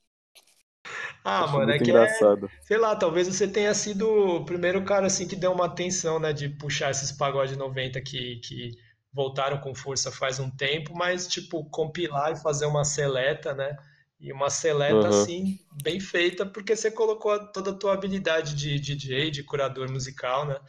[1.23, 2.51] Ah, acho mano, é que engraçado.
[2.61, 6.19] é, sei lá, talvez você tenha sido o primeiro cara assim que deu uma atenção,
[6.19, 8.71] né, de puxar esses pagode 90 que, que
[9.13, 13.75] voltaram com força faz um tempo, mas tipo compilar e fazer uma seleta, né?
[14.19, 15.09] E uma seleta Uhum.
[15.09, 20.45] assim bem feita, porque você colocou toda a tua habilidade de DJ, de curador musical,
[20.47, 20.59] né?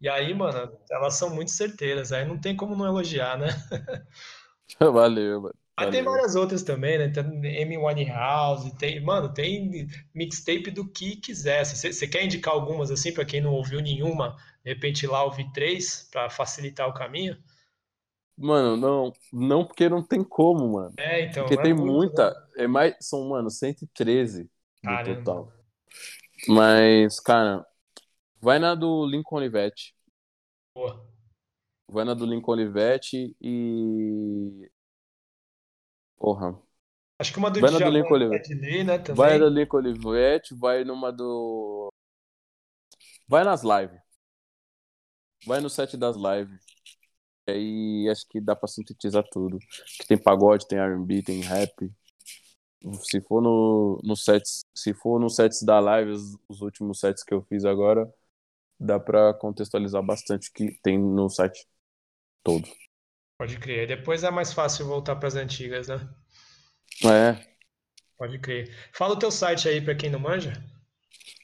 [0.00, 3.48] E aí, mano, elas são muito certeiras, aí não tem como não elogiar, né?
[4.80, 5.54] Valeu, mano.
[5.76, 7.08] Aí tem várias outras também, né?
[7.08, 7.22] Tem
[7.62, 11.64] Amy Winehouse, tem, mano, tem mixtape do que quiser.
[11.64, 14.36] Você quer indicar algumas assim pra quem não ouviu nenhuma?
[14.64, 17.36] De repente lá ouvir três pra facilitar o caminho?
[18.36, 20.94] Mano, não, não porque não tem como, mano.
[20.98, 22.64] É, então, Porque tem muita, né?
[22.64, 24.50] é mais, são, mano, 113
[24.82, 25.16] no Caramba.
[25.18, 25.52] total.
[26.48, 27.64] Mas, cara,
[28.40, 29.94] vai na do Lincoln Olivetti.
[30.74, 31.06] Boa.
[31.88, 34.70] Vai na do Lincoln Olivetti e.
[36.16, 36.58] Porra.
[37.18, 38.54] Acho que uma do Vai na do Lincoln Olivetti.
[38.54, 39.38] Né, Vai também.
[39.38, 41.92] na do Lincoln Olivetti, vai numa do.
[43.28, 44.00] Vai nas lives.
[45.46, 46.71] Vai no set das lives.
[47.46, 49.58] E aí acho que dá pra sintetizar tudo.
[49.98, 51.90] Que tem pagode, tem R&B, tem rap.
[53.02, 57.22] Se for no, no sets, se for no sets da live, os, os últimos sets
[57.22, 58.12] que eu fiz agora,
[58.78, 61.66] dá pra contextualizar bastante o que tem no site
[62.42, 62.68] todo.
[63.38, 63.86] Pode crer.
[63.86, 66.08] Depois é mais fácil voltar pras antigas, né?
[67.04, 67.52] É,
[68.22, 68.70] Pode crer.
[68.92, 70.52] Fala o teu site aí pra quem não manja.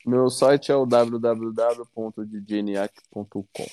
[0.07, 3.67] meu site é o www.djniac.com.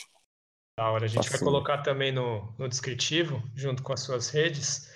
[0.77, 1.05] Da hora.
[1.05, 4.93] A gente vai colocar também no, no descritivo, junto com as suas redes.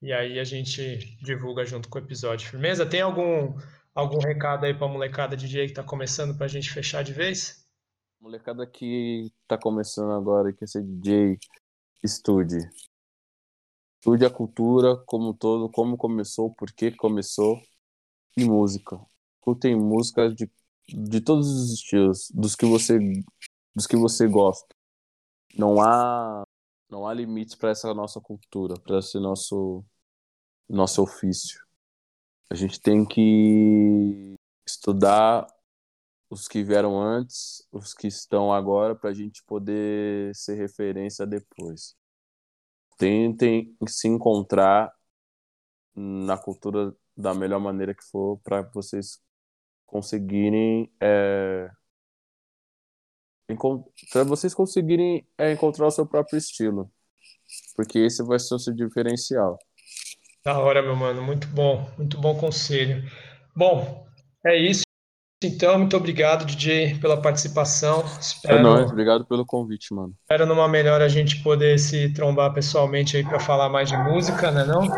[0.00, 2.48] E aí a gente divulga junto com o episódio.
[2.48, 2.88] Firmeza?
[2.88, 3.58] Tem algum,
[3.94, 7.66] algum recado aí pra molecada DJ que tá começando pra gente fechar de vez?
[8.20, 11.38] Molecada que tá começando agora e quer ser DJ,
[12.02, 12.58] estude.
[14.00, 17.60] Estude a cultura como um todo, como começou, por que começou
[18.36, 18.98] e música.
[19.36, 20.50] Escutem música de,
[20.88, 22.98] de todos os estilos, dos que você
[23.74, 24.77] dos que você gosta.
[25.56, 26.42] Não há
[26.90, 29.84] não há limites para essa nossa cultura, para esse nosso
[30.68, 31.60] nosso ofício.
[32.50, 34.34] A gente tem que
[34.66, 35.46] estudar
[36.30, 41.96] os que vieram antes, os que estão agora, para a gente poder ser referência depois.
[42.98, 44.92] Tentem se encontrar
[45.94, 49.20] na cultura da melhor maneira que for para vocês
[49.86, 51.70] conseguirem é,
[54.12, 56.90] para vocês conseguirem é, encontrar o seu próprio estilo,
[57.74, 59.58] porque esse vai ser o seu diferencial.
[60.44, 61.22] Da hora, meu mano.
[61.22, 61.88] Muito bom.
[61.96, 63.02] Muito bom conselho.
[63.54, 64.06] Bom,
[64.46, 64.82] é isso.
[65.42, 68.00] Então, muito obrigado, DJ, pela participação.
[68.00, 70.12] É Espero, nóis, obrigado pelo convite, mano.
[70.22, 74.50] espero numa melhor a gente poder se trombar pessoalmente aí para falar mais de música,
[74.50, 74.88] né não?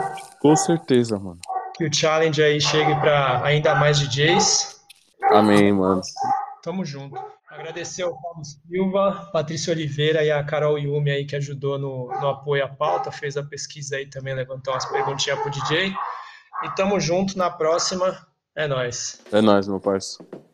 [0.41, 1.39] Com certeza, mano.
[1.75, 4.81] Que o challenge aí chegue para ainda mais DJs.
[5.25, 6.01] Amém, mano.
[6.63, 7.21] Tamo junto.
[7.61, 12.29] Agradecer ao Paulo Silva, Patrícia Oliveira e a Carol Yumi aí que ajudou no, no
[12.29, 15.95] apoio à pauta, fez a pesquisa aí também, levantou umas perguntinhas pro DJ.
[16.65, 18.27] E tamo junto na próxima.
[18.57, 19.21] É nóis.
[19.31, 20.50] É nóis, meu parceiro.